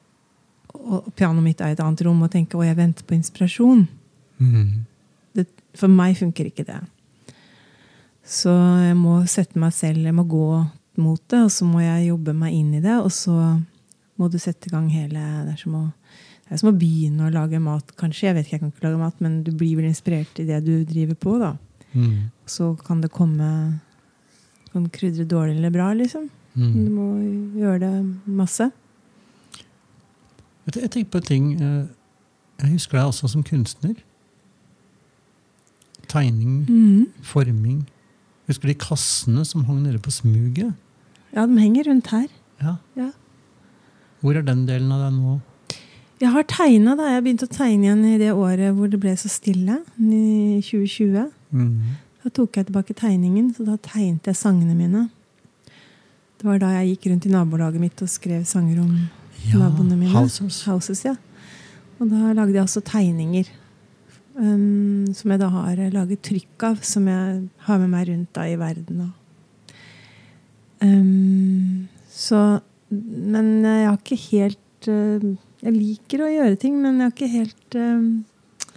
[0.73, 3.85] og pianoet mitt er i et annet rom, og tenke å, jeg venter på inspirasjon.
[4.41, 4.83] Mm.
[5.37, 5.47] Det,
[5.77, 6.81] for meg funker ikke det.
[8.23, 8.51] Så
[8.85, 10.47] jeg må sette meg selv, jeg må gå
[11.01, 13.35] mot det, og så må jeg jobbe meg inn i det, og så
[14.19, 15.83] må du sette i gang hele Det er som å,
[16.47, 18.29] er som å begynne å lage mat, kanskje.
[18.29, 20.61] Jeg vet ikke, jeg kan ikke lage mat, men du blir vel inspirert i det
[20.65, 21.55] du driver på, da.
[21.93, 22.29] Mm.
[22.49, 23.47] Så kan det komme
[24.73, 26.31] Kan krydre dårlig eller bra, liksom.
[26.57, 26.71] Mm.
[26.73, 27.07] Du må
[27.59, 27.91] gjøre det
[28.25, 28.71] masse.
[30.65, 31.85] Jeg tenker på en ting eh,
[32.63, 33.93] Jeg husker deg også som kunstner.
[36.09, 37.05] Tegning, mm.
[37.21, 37.83] forming.
[38.49, 40.73] Husker de kassene som hang nede på smuget?
[41.33, 42.27] Ja, de henger rundt her.
[42.61, 42.75] Ja.
[42.99, 43.09] Ja.
[44.21, 45.39] Hvor er den delen av deg nå?
[46.21, 47.09] Jeg har tegna, da.
[47.11, 49.81] Jeg begynte å tegne igjen i det året hvor det ble så stille.
[49.99, 51.31] I 2020.
[51.51, 51.97] Mm.
[52.23, 55.07] Da tok jeg tilbake tegningen, så da tegnet jeg sangene mine.
[56.39, 58.93] Det var da jeg gikk rundt i nabolaget mitt og skrev sanger om
[59.51, 60.13] naboene mine.
[60.13, 60.61] Houses.
[60.67, 61.17] Houses, ja.
[61.99, 63.51] Og da lagde jeg også tegninger.
[64.35, 68.47] Um, som jeg da har laget trykk av, som jeg har med meg rundt da
[68.49, 69.11] i verden.
[70.83, 75.23] Um, så Men jeg har ikke helt uh,
[75.63, 78.73] Jeg liker å gjøre ting, men jeg har ikke helt uh,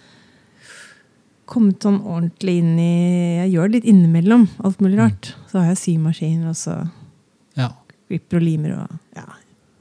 [1.50, 2.92] kommet sånn ordentlig inn i
[3.42, 4.46] Jeg gjør det litt innimellom.
[4.66, 5.32] Alt mulig rart.
[5.50, 6.78] Så har jeg symaskin, og så
[7.58, 7.72] Ja.
[8.08, 9.26] klipper og limer og Ja.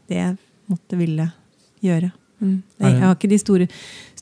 [0.09, 0.37] Det jeg
[0.69, 1.31] måtte ville
[1.81, 2.11] gjøre.
[2.39, 3.67] Men Er jeg, jeg har ikke de store,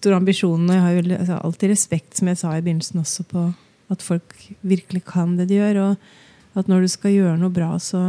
[0.03, 0.75] store ambisjonene.
[0.75, 3.47] Jeg har jo altså, alltid respekt, som jeg sa i begynnelsen også, på
[3.93, 5.79] at folk virkelig kan det de gjør.
[5.87, 8.03] Og at når du skal gjøre noe bra, så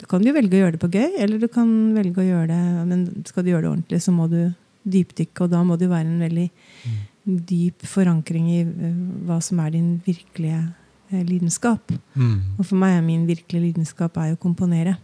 [0.00, 2.48] du kan du velge å gjøre det på gøy, eller du kan velge å gjøre
[2.48, 4.40] det Men skal du gjøre det ordentlig, så må du
[4.88, 6.46] dypdykke, og da må det være en veldig
[7.50, 10.62] dyp forankring i eh, hva som er din virkelige
[11.12, 11.92] eh, lidenskap.
[12.14, 12.56] Mm.
[12.56, 14.96] Og for meg er min virkelige lidenskap er å komponere.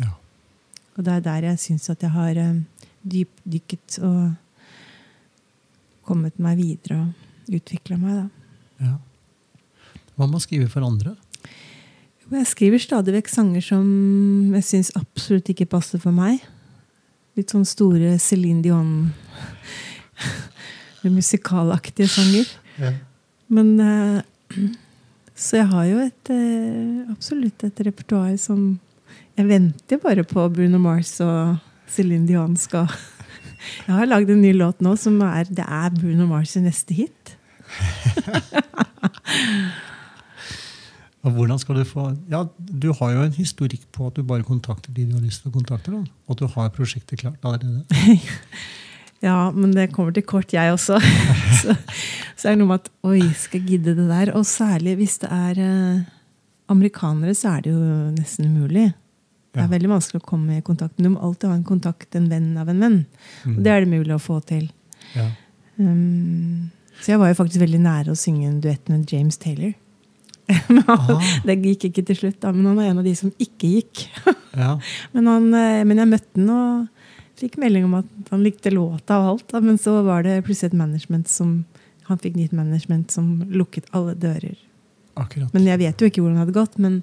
[0.00, 0.14] ja.
[0.96, 2.62] Og det er der jeg syns at jeg har eh,
[3.04, 4.32] dypdykket og
[6.10, 8.88] kommet meg videre og utvikla meg, da.
[8.90, 8.96] ja.
[10.18, 11.14] Hva med å skrive for andre?
[12.30, 13.86] Jeg skriver stadig vekk sanger som
[14.54, 16.42] jeg syns absolutt ikke passer for meg.
[17.38, 18.90] Litt sånn store Céline Dion
[21.18, 22.52] musikalaktige sanger.
[22.78, 22.92] Ja.
[23.50, 24.60] Men eh,
[25.34, 28.78] Så jeg har jo et eh, absolutt et repertoar som
[29.38, 31.56] Jeg venter bare på Bruno Mars og
[31.90, 32.90] Céline Dion skal
[33.86, 37.36] Jeg har lagd en ny låt nå som er Det er Bruno Mars' neste hit.
[41.20, 42.16] Og hvordan skal Du få...
[42.32, 45.44] Ja, du har jo en historikk på at du bare kontakter de du har lyst
[45.44, 45.92] til å kontakte.
[45.92, 46.00] Da.
[46.26, 47.84] Og at du har prosjektet klart allerede.
[49.20, 50.96] Ja, men det kommer til kort, jeg også.
[51.60, 51.74] så,
[52.40, 54.30] så er det noe med at oi, skal jeg gidde det der?
[54.32, 56.06] Og særlig hvis det er eh,
[56.72, 57.82] amerikanere, så er det jo
[58.14, 58.86] nesten umulig.
[59.52, 59.64] Det Ja.
[59.66, 60.94] er veldig vanskelig å komme i kontakt.
[60.98, 62.98] Men du må alltid ha en kontakt, en venn av en venn.
[63.44, 63.56] Mm.
[63.56, 64.70] Og det er det mulig å få til.
[65.16, 65.28] Ja.
[65.78, 66.70] Um,
[67.00, 69.72] så jeg var jo faktisk veldig nære å synge en duett med James Taylor.
[70.68, 71.20] Men han, Ah.
[71.46, 74.00] det gikk ikke til slutt, da, men han var en av de som ikke gikk.
[74.56, 74.78] Ja.
[75.14, 76.88] Men, han, eh, men jeg møtte han og
[77.38, 79.46] fikk melding om at han likte låta og alt.
[79.52, 81.64] Da, men så var det plutselig et management som
[82.10, 84.56] han fikk nytt management som lukket alle dører.
[85.16, 85.52] Akkurat.
[85.54, 86.78] Men jeg vet jo ikke hvordan det hadde gått.
[86.82, 86.98] Men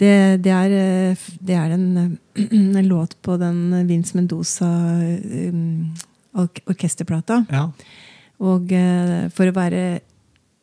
[0.00, 2.44] det, det, er, eh, det er en, eh,
[2.80, 5.90] en låt på den Vince Mendoza um,
[6.40, 7.42] ork orkesterplata.
[7.52, 7.66] Ja.
[8.40, 9.82] Og uh, for å være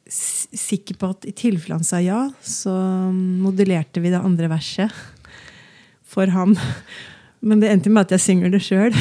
[0.08, 2.72] sikker på at i tilfelle han sa ja, så
[3.12, 4.94] modellerte vi det andre verset
[6.08, 6.56] for han.
[7.48, 8.96] Men det endte med at jeg synger det sjøl.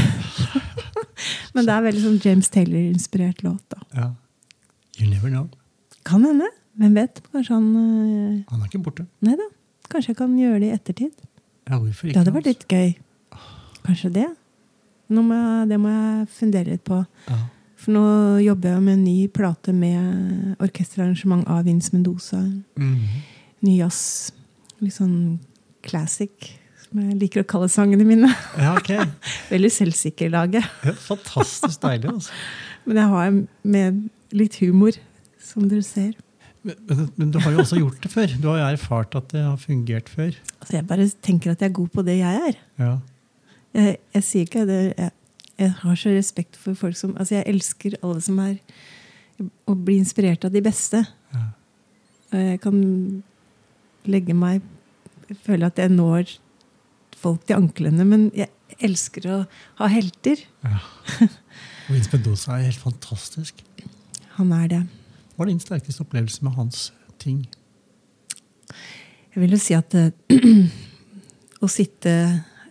[1.54, 3.62] Men det er veldig sånn James Taylor-inspirert låt.
[3.72, 3.80] da.
[3.96, 4.10] Ja.
[4.98, 5.46] You never know.
[6.04, 6.50] Kan hende.
[6.76, 7.22] Hvem vet?
[7.32, 8.42] Kanskje han uh...
[8.50, 9.06] Han er ikke borte.
[9.24, 9.46] Nei da.
[9.92, 11.26] Kanskje jeg kan gjøre det i ettertid.
[11.66, 12.14] Ja, hvorfor ikke?
[12.14, 12.54] Det hadde vært altså?
[12.54, 13.42] litt gøy.
[13.86, 14.26] Kanskje det.
[15.14, 16.98] Må jeg, det må jeg fundere litt på.
[17.30, 17.38] Ja.
[17.76, 18.04] For nå
[18.42, 22.40] jobber jeg med en ny plate med orkesterarrangement av Vince Mendoza.
[22.80, 23.24] Mhm.
[23.66, 24.32] Ny jazz.
[24.82, 25.38] Litt sånn
[25.86, 26.50] classic,
[26.82, 28.30] som jeg liker å kalle sangene mine.
[28.58, 29.06] ja, okay.
[29.52, 30.66] Veldig selvsikker laget.
[30.84, 32.10] Ja, fantastisk deilig.
[32.12, 32.34] altså.
[32.86, 33.38] Men jeg har
[33.76, 34.02] med
[34.36, 34.98] litt humor,
[35.42, 36.12] som dere ser.
[36.66, 38.32] Men, men, du har jo også gjort det før.
[38.42, 40.34] Du har jo erfart at det har fungert før.
[40.60, 42.58] Altså jeg bare tenker at jeg er god på det jeg er.
[42.82, 42.92] Ja.
[43.76, 44.80] Jeg, jeg sier ikke det.
[44.96, 45.12] Jeg,
[45.60, 48.58] jeg har så respekt for folk som Altså, jeg elsker alle som er
[49.40, 51.04] Å bli inspirert av de beste.
[51.36, 51.46] Ja.
[52.36, 52.80] Jeg kan
[54.06, 54.64] legge meg
[55.46, 56.36] føler at jeg når
[57.16, 58.50] folk til anklene, men jeg
[58.86, 59.38] elsker å
[59.80, 60.42] ha helter.
[60.66, 60.82] ja.
[61.86, 63.60] Vince Mendoza er helt fantastisk.
[64.36, 64.80] Han er det.
[65.36, 67.42] Hva er din sterkeste opplevelse med hans ting?
[69.34, 70.12] Jeg vil jo si at eh,
[71.64, 72.12] å sitte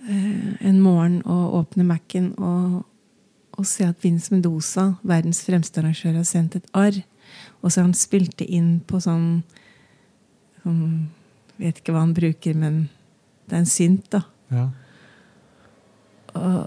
[0.09, 2.79] eh, en morgen og åpne Mac-en og,
[3.53, 7.03] og se at Vince Mendoza, verdens fremste arrangør, har sendt et arr,
[7.61, 9.43] og så har han spilt det inn på sånn,
[10.63, 10.81] sånn
[11.55, 12.79] Vet ikke hva han bruker, men
[13.47, 14.19] det er en synt, da.
[14.51, 14.65] Ja.
[16.35, 16.57] Og,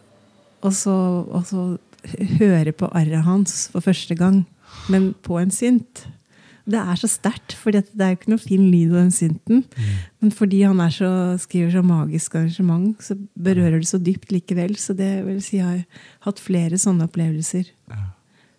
[0.64, 0.94] og, så,
[1.28, 1.64] og så
[2.38, 4.46] høre på arret hans for første gang,
[4.88, 6.06] men på en synt.
[6.68, 9.62] Det er så sterkt, for det er jo ikke noe fin lyd av den synten.
[10.20, 11.08] Men fordi han er så,
[11.40, 14.74] skriver så magisk arrangement, så berører det så dypt likevel.
[14.76, 18.02] Så det vil si jeg har hatt flere sånne opplevelser Ja.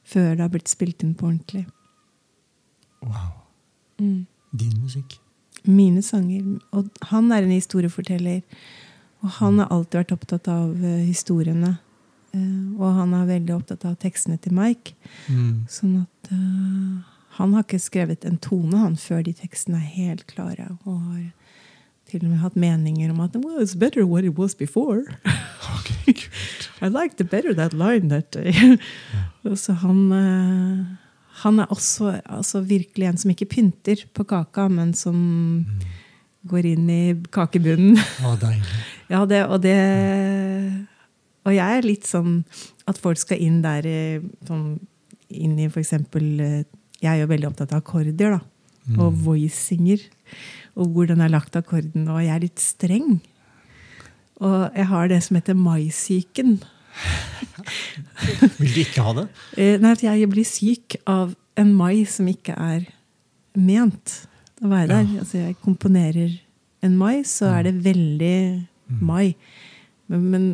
[0.04, 1.68] før det har blitt spilt inn på ordentlig.
[3.06, 3.30] Wow.
[4.02, 4.26] Mm.
[4.58, 5.20] Din musikk.
[5.70, 6.58] Mine sanger.
[6.74, 8.42] Og han er en historieforteller.
[9.22, 11.76] Og han har alltid vært opptatt av eh, historiene.
[12.36, 14.96] Eh, og han er veldig opptatt av tekstene til Mike.
[15.28, 15.66] Mm.
[15.72, 20.26] Sånn at uh, han har ikke skrevet en tone han før de tekstene er helt
[20.30, 20.70] klare.
[20.86, 21.28] Og har
[22.10, 25.06] til og med hatt meninger om at well, it's better what it was before.
[25.80, 26.16] Okay.
[26.82, 28.52] I liked it better that line that day.
[29.44, 29.56] yeah.
[29.56, 30.86] Så han, uh,
[31.44, 35.66] han er også altså virkelig en som ikke pynter på kaka, men som
[36.50, 38.00] går inn i kakebunnen.
[38.24, 38.82] Å, deilig.
[39.12, 39.78] Ja, det, og det
[41.50, 42.44] Og jeg er litt sånn
[42.90, 43.88] at folk skal inn der
[44.48, 44.78] sånn,
[45.30, 46.62] Inn i eksempel eh,
[47.04, 48.40] Jeg er jo veldig opptatt av akkorder, da.
[48.98, 50.02] Og voicinger.
[50.74, 52.08] Og hvordan er lagt akkorden.
[52.10, 53.20] Og jeg er litt streng.
[54.42, 56.56] Og jeg har det som heter maisyken.
[58.58, 59.28] Vil du ikke ha det?
[59.62, 62.88] Eh, Nei, at jeg blir syk av en mai som ikke er
[63.60, 64.16] ment
[64.64, 65.10] å være der.
[65.22, 66.38] Altså, jeg komponerer
[66.86, 68.40] en mai, så er det veldig
[69.04, 69.36] mai.
[70.10, 70.46] Men, men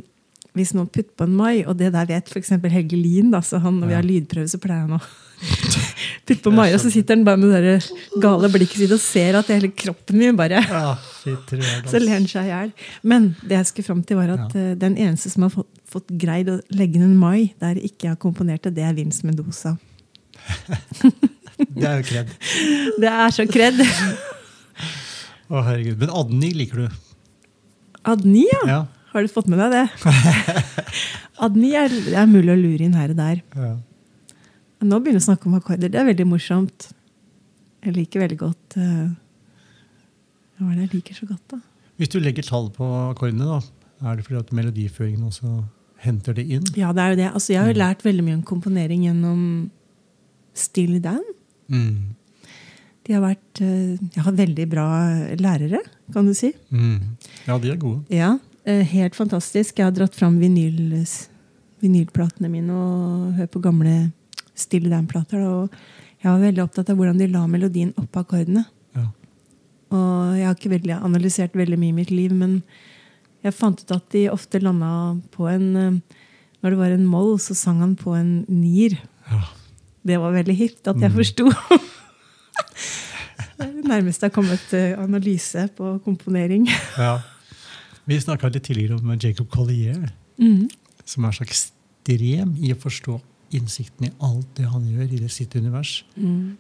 [0.56, 2.53] hvis noen putter på en mai, og det der vet f.eks.
[2.72, 5.01] Helge Lien, da, så han, når vi har lydprøve, så pleier han å
[6.28, 7.76] putte på mai, og så sitter han bare med det
[8.24, 10.95] gale blikket sitt og ser at hele kroppen min bare Ja,
[11.91, 12.74] så ler han seg i hjel.
[13.03, 14.74] Men det jeg skulle fram til, var at ja.
[14.80, 18.16] den eneste som har fått, fått greid å legge inn en mai der ikke jeg
[18.16, 19.76] har komponert det, det er Vince Mendoza.
[21.56, 22.32] Det er jo kred.
[22.99, 23.78] Det er så kred.
[25.47, 26.01] Å, herregud.
[26.01, 26.97] Men Adny liker du?
[28.12, 28.64] Adni, ja.
[28.68, 28.80] Ja.
[29.16, 29.86] Har du fått med deg det?
[31.45, 33.43] Adni er, er mulig å lure inn her og der.
[33.55, 33.76] ja.
[34.86, 35.89] Nå begynner vi å snakke om akkorder.
[35.89, 36.89] Det er veldig morsomt.
[37.86, 39.07] Jeg liker veldig godt uh,
[40.59, 41.59] Hva er det jeg liker så godt, da?
[41.95, 43.59] Hvis du legger tall på akkordene, da,
[44.03, 45.53] er det fordi at melodiføringen også
[46.03, 46.68] henter det inn?
[46.78, 47.30] Ja, det er jo det.
[47.32, 49.41] Altså, jeg har jo lært veldig mye om komponering gjennom
[50.59, 51.24] Still Dan.
[51.72, 52.16] Mm.
[53.05, 54.88] De har vært eh, Jeg har veldig bra
[55.39, 55.82] lærere,
[56.13, 56.51] kan du si.
[56.74, 57.16] Mm.
[57.47, 58.03] Ja, de er gode.
[58.13, 58.36] Ja,
[58.66, 59.78] helt fantastisk.
[59.78, 60.95] Jeg har dratt fram vinyl,
[61.84, 63.95] vinylplatene mine og hørt på gamle
[64.55, 65.43] Stille Dan-plater.
[65.45, 65.76] Og
[66.24, 68.66] jeg var veldig opptatt av hvordan de la melodien oppå akkordene.
[68.95, 69.09] Ja.
[69.93, 72.61] Og jeg har ikke veldig analysert veldig mye i mitt liv, men
[73.45, 74.89] jeg fant ut at de ofte landa
[75.36, 76.22] på en eh,
[76.63, 78.95] Når det var en moll, så sang han på en nier.
[79.30, 79.41] Ja.
[80.01, 81.51] Det var veldig hipt at jeg forsto.
[83.59, 86.66] det nærmeste har kommet eh, analyse på komponering.
[86.97, 87.20] Ja.
[88.06, 90.68] Vi snakka litt tidligere om Jacob Collier, mm.
[91.10, 93.18] som er så ekstrem i å forstå
[93.56, 96.03] innsikten i alt det han gjør i det sitt univers.
[96.14, 96.58] Mm.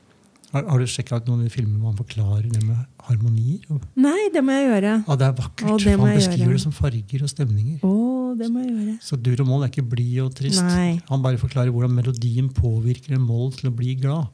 [0.55, 2.77] Har, har du sjekka ut noen filmer hvor han forklarer det med
[3.09, 3.79] harmonier?
[3.99, 4.93] Nei, det må jeg gjøre.
[5.03, 5.69] ja, det er vakkert.
[5.69, 6.57] Å, det han beskriver gjøre.
[6.57, 7.79] det som farger og stemninger.
[7.85, 7.95] Å,
[8.39, 8.97] det må jeg gjøre.
[9.05, 10.63] Så dur og moll er ikke blid og trist.
[10.65, 10.95] Nei.
[11.11, 14.31] Han bare forklarer hvordan melodien påvirker en moll til å bli glad.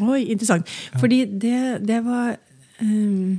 [0.00, 0.68] Oi, interessant.
[1.00, 2.34] Fordi det, det var
[2.80, 3.38] um,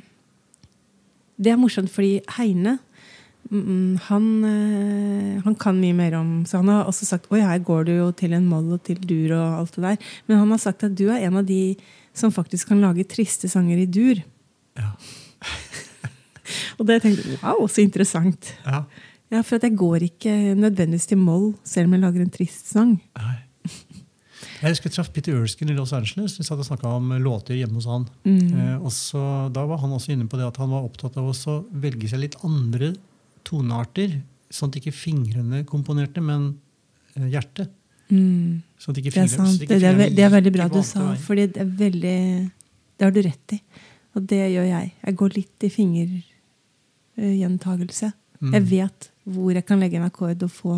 [1.41, 2.79] Det er morsomt fordi Heine
[3.51, 7.59] mm, han, eh, han kan mye mer om Så han har også sagt Oi, her
[7.59, 10.09] går du jo til en moll og til dur og alt det der.
[10.27, 11.75] Men han har sagt at du er en av de
[12.13, 14.23] som faktisk kan lage triste sanger i dur.
[14.79, 14.91] Ja.
[16.79, 18.51] Og det tenkte jeg wow, så interessant.
[18.65, 18.83] Ja.
[19.31, 22.67] Ja, For at jeg går ikke nødvendigvis til moll selv om jeg lager en trist
[22.73, 22.97] sang.
[23.19, 23.37] Nei.
[24.61, 26.35] Jeg husker jeg traff Peter Erskine i Los Angeles.
[26.37, 28.03] Vi satt og snakka om låter hjemme hos han.
[28.27, 28.51] Mm.
[28.51, 31.31] Eh, og så, Da var han også inne på det at han var opptatt av
[31.31, 32.91] å velge seg litt andre
[33.47, 34.09] tonearter.
[34.51, 36.41] Sånn at ikke fingrene komponerte, men
[37.15, 37.69] eh, hjertet.
[38.11, 38.59] Mm.
[38.81, 39.59] Sånn at ikke Det er sant.
[39.59, 42.19] Det, det, er, det er veldig bra du sa, for det er veldig
[42.99, 43.57] Det har du rett i.
[44.17, 44.85] Og det gjør jeg.
[45.05, 48.07] Jeg går litt i fingergjentagelse.
[48.41, 48.51] Mm.
[48.57, 48.99] Jeg vet
[49.31, 50.73] hvor jeg kan legge en akkord og få,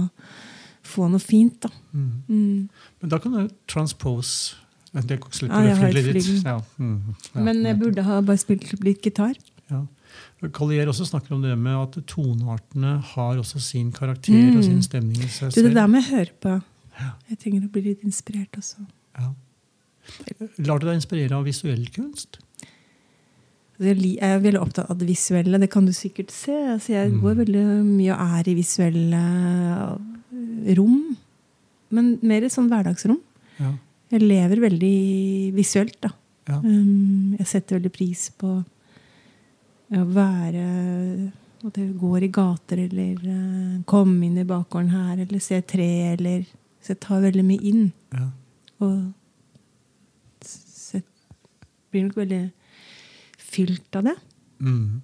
[0.85, 1.55] få noe fint.
[1.63, 1.69] da.
[1.93, 2.11] Mm.
[2.27, 2.69] Mm.
[3.01, 3.41] Men da kan du
[3.71, 4.55] transpose
[4.93, 5.01] Det
[5.33, 6.57] slipper Ja, du jeg har flyglet et Ja.
[6.77, 7.01] Mm.
[7.33, 9.33] Ja, Men jeg burde ha bare spilt litt gitar.
[9.71, 9.85] Ja.
[10.51, 14.63] Collier også snakker om det med at toneartene har også sin karakter og Mm.
[14.63, 15.73] sin stemning i seg Du, det selv.
[15.75, 16.61] der må jeg høre på.
[16.99, 17.09] Ja.
[17.29, 18.85] Jeg trenger å bli litt inspirert også.
[19.17, 19.33] Ja.
[20.59, 22.39] Lar du deg inspirere av visuell kunst?
[23.79, 25.57] Jeg er veldig opptatt av det visuelle.
[25.59, 26.51] Det kan du sikkert se.
[26.53, 27.21] Altså, jeg Mm.
[27.21, 29.97] går veldig mye og er i visuelle
[30.69, 31.17] eh, rom.
[31.89, 33.19] Men mer i sånn hverdagsrom.
[33.59, 33.73] Ja.
[34.11, 36.09] Jeg lever veldig visuelt, da.
[36.47, 36.57] Ja.
[36.59, 38.63] Um, jeg setter veldig pris på
[39.99, 40.63] å være
[41.63, 45.89] At jeg går i gater, eller uh, komme inn i bakgården her, eller se tre,
[46.13, 46.43] eller
[46.83, 47.85] Så jeg tar veldig mye inn.
[48.11, 48.27] Ja.
[48.83, 48.97] Og
[50.43, 51.07] set,
[51.93, 52.43] blir nok veldig
[53.39, 54.17] fylt av det.
[54.59, 55.01] Mm.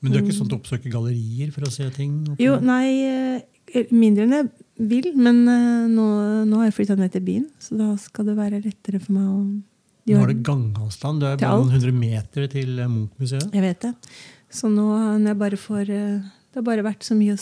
[0.00, 2.14] Men du er ikke sånn til å oppsøke gallerier for å se ting?
[2.32, 2.40] Oppe?
[2.42, 4.48] Jo, nei, eh, mindre enn jeg
[4.90, 5.10] vil.
[5.20, 6.06] Men eh, nå,
[6.48, 9.28] nå har jeg flytta ned til byen, så da skal det være lettere for meg
[9.28, 9.42] å
[10.16, 11.22] Nå har det gangavstand.
[11.22, 13.50] Du er bare noen hundre meter til eh, Munch-museet.
[13.54, 13.94] Jeg vet det.
[14.50, 14.86] Så nå
[15.22, 17.40] når jeg bare får eh, Det har bare vært så mye å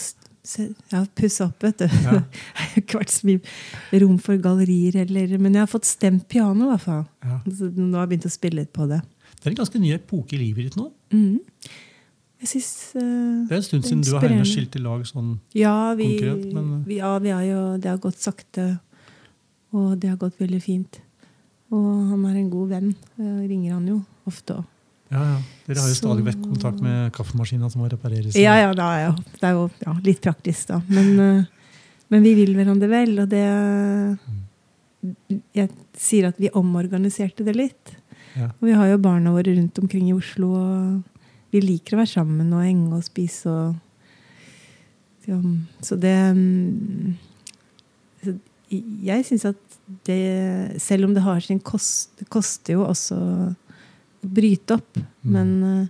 [0.93, 1.87] ja, pusse opp, vet du.
[2.05, 2.19] Ja.
[2.55, 5.35] Det har ikke vært så mye rom for gallerier heller.
[5.41, 7.05] Men jeg har fått stemt piano, i hvert fall.
[7.25, 7.41] Ja.
[7.45, 9.01] Så nå har jeg begynt å spille litt på det.
[9.39, 10.89] Det er en ganske ny epoke i livet ditt nå.
[11.15, 11.39] Mm.
[12.39, 15.03] Jeg synes, uh, Det er en stund siden du og Heine har skilt i lag
[15.07, 15.33] sånn.
[15.57, 18.79] Ja, vi, konkret, men- vi, ja, vi har jo, det har gått sakte,
[19.75, 21.01] og det har gått veldig fint.
[21.69, 22.91] Og han er en god venn.
[23.19, 23.99] Jeg ringer han jo
[24.29, 24.67] ofte òg.
[25.09, 25.37] Ja, ja.
[25.65, 28.35] Dere har jo stadig vekk kontakt med kaffemaskina som må repareres.
[28.37, 30.81] Ja, ja, da er jo, det er jo ja, litt praktisk, da.
[30.89, 31.79] Men, eh,
[32.13, 33.45] men vi vil hverandre vel, og det
[35.55, 37.93] Jeg sier at vi omorganiserte det litt.
[38.35, 38.49] Ja.
[38.59, 41.19] Og vi har jo barna våre rundt omkring i Oslo, og
[41.53, 43.77] vi liker å være sammen og henge og spise og
[45.29, 45.37] ja,
[45.85, 47.17] Så det mm,
[48.23, 48.33] så
[48.71, 49.68] Jeg syns at
[50.05, 53.55] det Selv om det har sin kost Det koster jo også å
[54.21, 55.31] bryte opp, Mm.
[55.31, 55.87] men eh,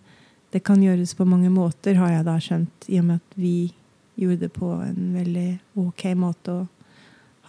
[0.54, 3.72] det kan gjøres på mange måter, har jeg da skjønt, i og med at vi
[4.18, 6.68] gjorde det på en veldig ok måte og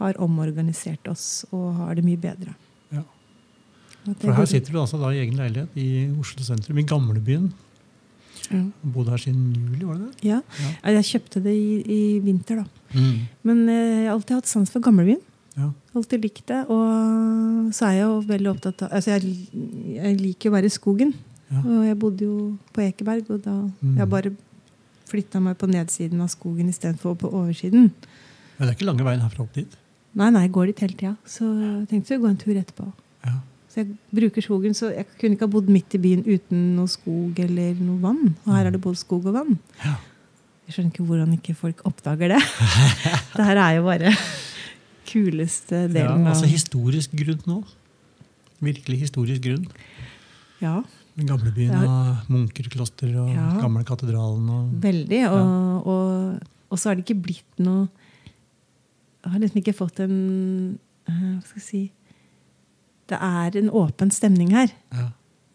[0.00, 2.54] har omorganisert oss og har det mye bedre.
[2.92, 3.02] Ja.
[4.20, 5.88] For her sitter du altså da i egen leilighet i
[6.20, 7.50] Oslo sentrum, i gamlebyen.
[8.50, 8.62] ja.
[8.82, 10.28] Bodde her siden juli, var det det?
[10.30, 10.40] Ja.
[10.60, 10.94] Ja.
[10.96, 12.64] Jeg kjøpte det i, i vinter, da.
[12.96, 13.18] Mm.
[13.44, 15.20] Men eh, jeg har alltid hatt sans for gamlebyen.
[15.58, 15.70] Ja.
[15.98, 16.60] Alltid likt det.
[16.70, 19.34] Og så er jeg jo veldig opptatt av Altså, jeg,
[19.96, 21.12] jeg liker å være i skogen.
[21.50, 21.60] Ja.
[21.64, 22.36] Og jeg bodde jo
[22.72, 23.96] på Ekeberg, og da Mm.
[23.98, 24.30] jeg bare
[25.10, 27.90] flytta meg på nedsiden av skogen istedenfor på oversiden.
[28.58, 29.72] Men det er ikke lange veien herfra opp dit.
[30.14, 31.16] Nei, nei, jeg går dit hele tida.
[31.26, 32.86] Så jeg tenkte å gå en tur etterpå.
[33.26, 33.34] Ja.
[33.70, 36.86] Så jeg bruker skogen, så jeg kunne ikke ha bodd midt i byen uten noe
[36.90, 38.34] skog eller noe vann.
[38.46, 39.58] Og her er det både skog og vann.
[39.84, 39.96] Ja.
[40.66, 42.40] Jeg skjønner ikke hvordan ikke folk oppdager det.
[43.36, 44.14] det her er jo bare
[45.10, 46.24] kuleste delen.
[46.24, 47.58] Ja, altså historisk grunn nå.
[48.60, 49.66] Virkelig historisk grunn.
[50.60, 50.82] Ja,
[51.16, 51.84] Med gamlebyen Ja.
[51.90, 53.46] og munkerkloster og Ja.
[53.60, 54.48] gamle katedralen.
[54.48, 55.22] Og, veldig.
[55.30, 56.40] Og, og,
[56.70, 57.88] og så har det ikke blitt noe
[59.24, 61.82] Jeg har liksom ikke fått en eh, Hva skal jeg si
[63.10, 64.70] Det er en åpen stemning her.
[64.94, 65.08] ja.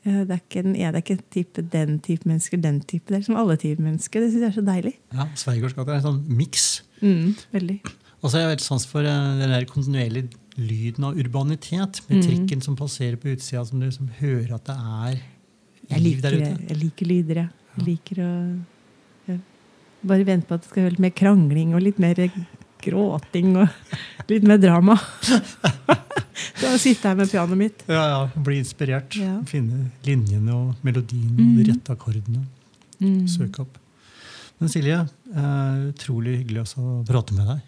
[0.06, 3.08] Eh, Det er ikke, en, er det ikke type den type mennesker, den type.
[3.10, 4.20] Det er som alle typer mennesker.
[4.22, 4.94] Det syns jeg er så deilig.
[5.14, 6.82] ja Sveigårds gate er en sånn miks.
[7.02, 7.80] Mm, veldig.
[8.24, 12.02] Og så har jeg veldig sans for eh, den der kontinuerlige lyden av urbanitet.
[12.10, 12.26] Med Mm.
[12.28, 15.22] trikken som passerer på utsida, som du liksom hører at det er
[15.90, 16.68] Jeg liv der ute.
[16.70, 17.50] jeg liker lyder, jeg.
[17.78, 18.32] Jeg liker å
[19.28, 19.40] jeg
[20.06, 22.16] Bare vente på at det skal være litt mer krangling og litt mer
[22.82, 23.68] gråting og
[24.30, 24.96] litt mer drama.
[26.56, 27.84] Så sitter jeg med pianoet mitt.
[27.90, 29.16] Ja, ja, Bli inspirert.
[29.18, 29.38] Ja.
[29.50, 31.56] Finne linjene og melodien og Mm.
[31.58, 32.44] de rette akkordene.
[33.02, 33.28] Mm.
[33.28, 33.78] Søke opp.
[34.60, 35.00] Men Silje,
[35.36, 37.62] eh, utrolig hyggelig å prate med deg.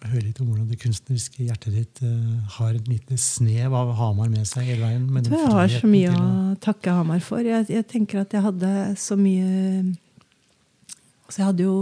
[0.00, 4.30] Høre litt om hvordan det kunstneriske hjertet ditt uh, har et lite snev av Hamar
[4.32, 5.04] med seg hele veien.
[5.12, 6.28] Jeg jeg har så mye å
[6.64, 7.44] takke Hamar for.
[7.44, 8.70] Jeg, jeg tenker at jeg hadde
[9.00, 9.84] så mye
[11.28, 11.76] Så jeg hadde jo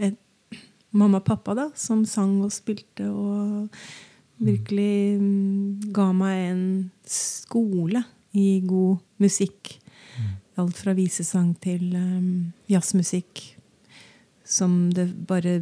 [0.00, 0.16] et,
[0.96, 3.68] mamma og pappa da, som sang og spilte og
[4.40, 6.64] virkelig mm, ga meg en
[7.04, 8.02] skole
[8.32, 9.76] i god musikk.
[10.60, 13.44] Alt fra visesang til um, jazzmusikk.
[14.44, 15.60] Som det bare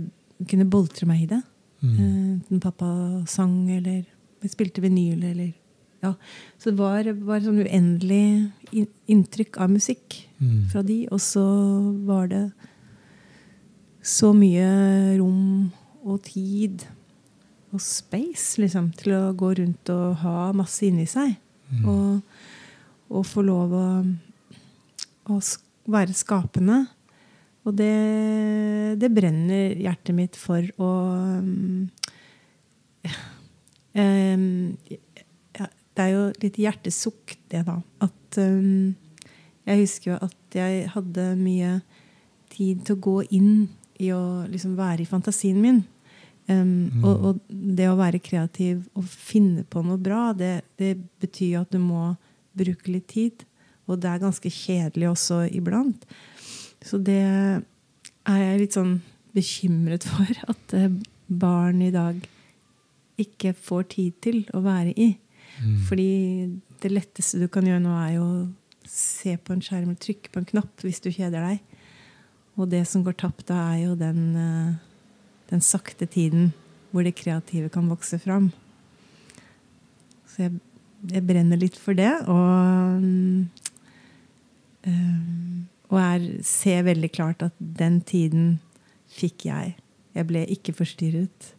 [0.49, 1.43] kunne boltre meg i det.
[1.83, 1.95] Mm.
[1.95, 2.89] Eh, Enten pappa
[3.27, 4.05] sang eller
[4.43, 5.53] vi spilte vinyl eller
[6.03, 6.13] ja.
[6.59, 8.51] Så det var var sånn uendelig
[9.11, 10.69] inntrykk av musikk Mm.
[10.71, 11.09] fra de.
[11.11, 11.43] Og så
[12.07, 12.53] var det
[14.03, 15.73] så mye rom
[16.05, 16.85] og tid
[17.73, 21.35] og space liksom, til å gå rundt og ha masse inni seg.
[21.73, 21.89] Mm.
[21.91, 22.23] Og,
[23.11, 23.87] og få lov å,
[25.29, 25.41] å
[25.91, 26.87] være skapende.
[27.69, 30.93] Og det, det brenner hjertet mitt for å
[31.43, 31.89] um,
[33.93, 34.47] um,
[34.89, 37.77] ja, Det er jo litt hjertesukk, det, da.
[38.07, 38.95] At um,
[39.69, 41.79] Jeg husker jo at jeg hadde mye
[42.55, 43.69] tid til å gå inn
[44.01, 45.83] i å liksom være i fantasien min.
[46.49, 51.59] Um, og, og det å være kreativ og finne på noe bra, det, det betyr
[51.59, 52.15] jo at du må
[52.57, 53.45] bruke litt tid.
[53.89, 56.09] Og det er ganske kjedelig også iblant.
[56.85, 58.99] Så det er jeg litt sånn
[59.37, 60.91] bekymret for at eh,
[61.29, 62.21] barn i dag
[63.19, 65.11] ikke får tid til å være i.
[65.89, 66.11] Fordi
[66.83, 70.31] det letteste du kan gjøre nå, er jo å se på en skjerm eller trykke
[70.33, 71.59] på en knapp hvis du kjeder deg.
[72.59, 74.71] Og det som går tapt da, er jo den, eh,
[75.51, 76.53] den sakte tiden
[76.91, 78.51] hvor det kreative kan vokse fram.
[80.31, 80.61] Så jeg,
[81.11, 82.11] jeg brenner litt for det.
[82.31, 83.03] Og,
[84.87, 88.59] um, og er, ser veldig klart at den tiden
[89.13, 89.77] fikk jeg.
[90.17, 91.53] Jeg ble ikke forstyrret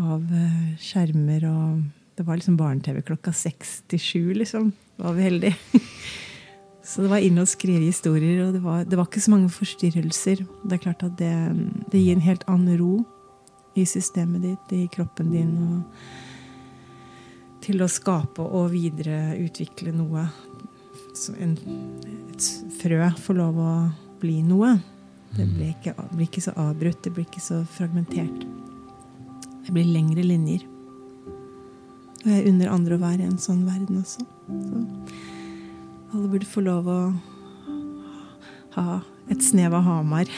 [0.00, 4.66] av eh, skjermer og Det var liksom barne-TV klokka seks til sju, liksom.
[5.00, 5.56] Var vi heldige.
[6.84, 9.48] Så det var inn og skrive historier, og det var, det var ikke så mange
[9.54, 10.42] forstyrrelser.
[10.66, 11.32] Det er klart at det,
[11.88, 12.98] det gir en helt annen ro
[13.78, 20.26] i systemet ditt, i kroppen din, og til å skape og videreutvikle noe.
[21.42, 21.56] En,
[22.32, 22.46] et
[22.80, 23.72] frø får lov å
[24.22, 24.74] bli noe.
[25.36, 28.44] Det blir ikke, blir ikke så avbrutt, det blir ikke så fragmentert.
[29.64, 30.64] Det blir lengre linjer.
[32.22, 34.24] Og jeg unner andre å være i en sånn verden også.
[34.46, 36.98] Så alle burde få lov å
[38.76, 39.00] ha
[39.32, 40.28] et snev av Hamar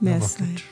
[0.00, 0.44] Det er seg.
[0.44, 0.64] vakkert.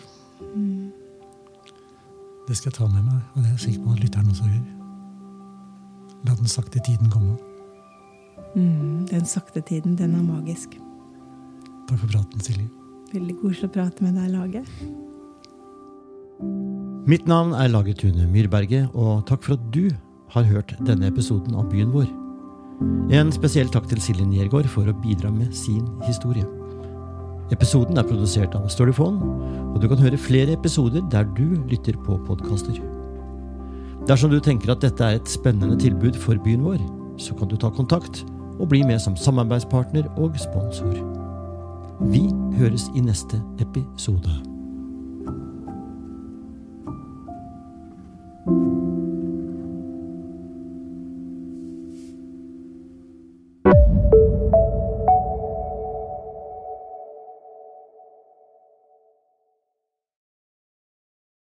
[2.45, 4.45] Det skal jeg ta med meg, og det er jeg sikker på at lytteren også
[4.51, 4.84] gjør.
[6.25, 7.37] La den sakte tiden komme.
[8.55, 10.79] Mm, den sakte tiden, den er magisk.
[11.89, 12.69] Takk for praten, Silje.
[13.13, 14.65] Veldig koselig å prate med deg, Lage.
[17.11, 19.91] Mitt navn er Lage Tune Myrberget, og takk for at du
[20.35, 22.09] har hørt denne episoden av Byen vår.
[23.15, 26.47] En spesiell takk til Silje Niergård for å bidra med sin historie.
[27.53, 29.21] Episoden er produsert av Storyphone,
[29.75, 32.81] og du kan høre flere episoder der du lytter på podkaster.
[34.05, 36.83] Dersom du tenker at dette er et spennende tilbud for byen vår,
[37.17, 38.25] så kan du ta kontakt
[38.61, 40.99] og bli med som samarbeidspartner og sponsor.
[42.13, 42.27] Vi
[42.59, 44.54] høres i neste episode.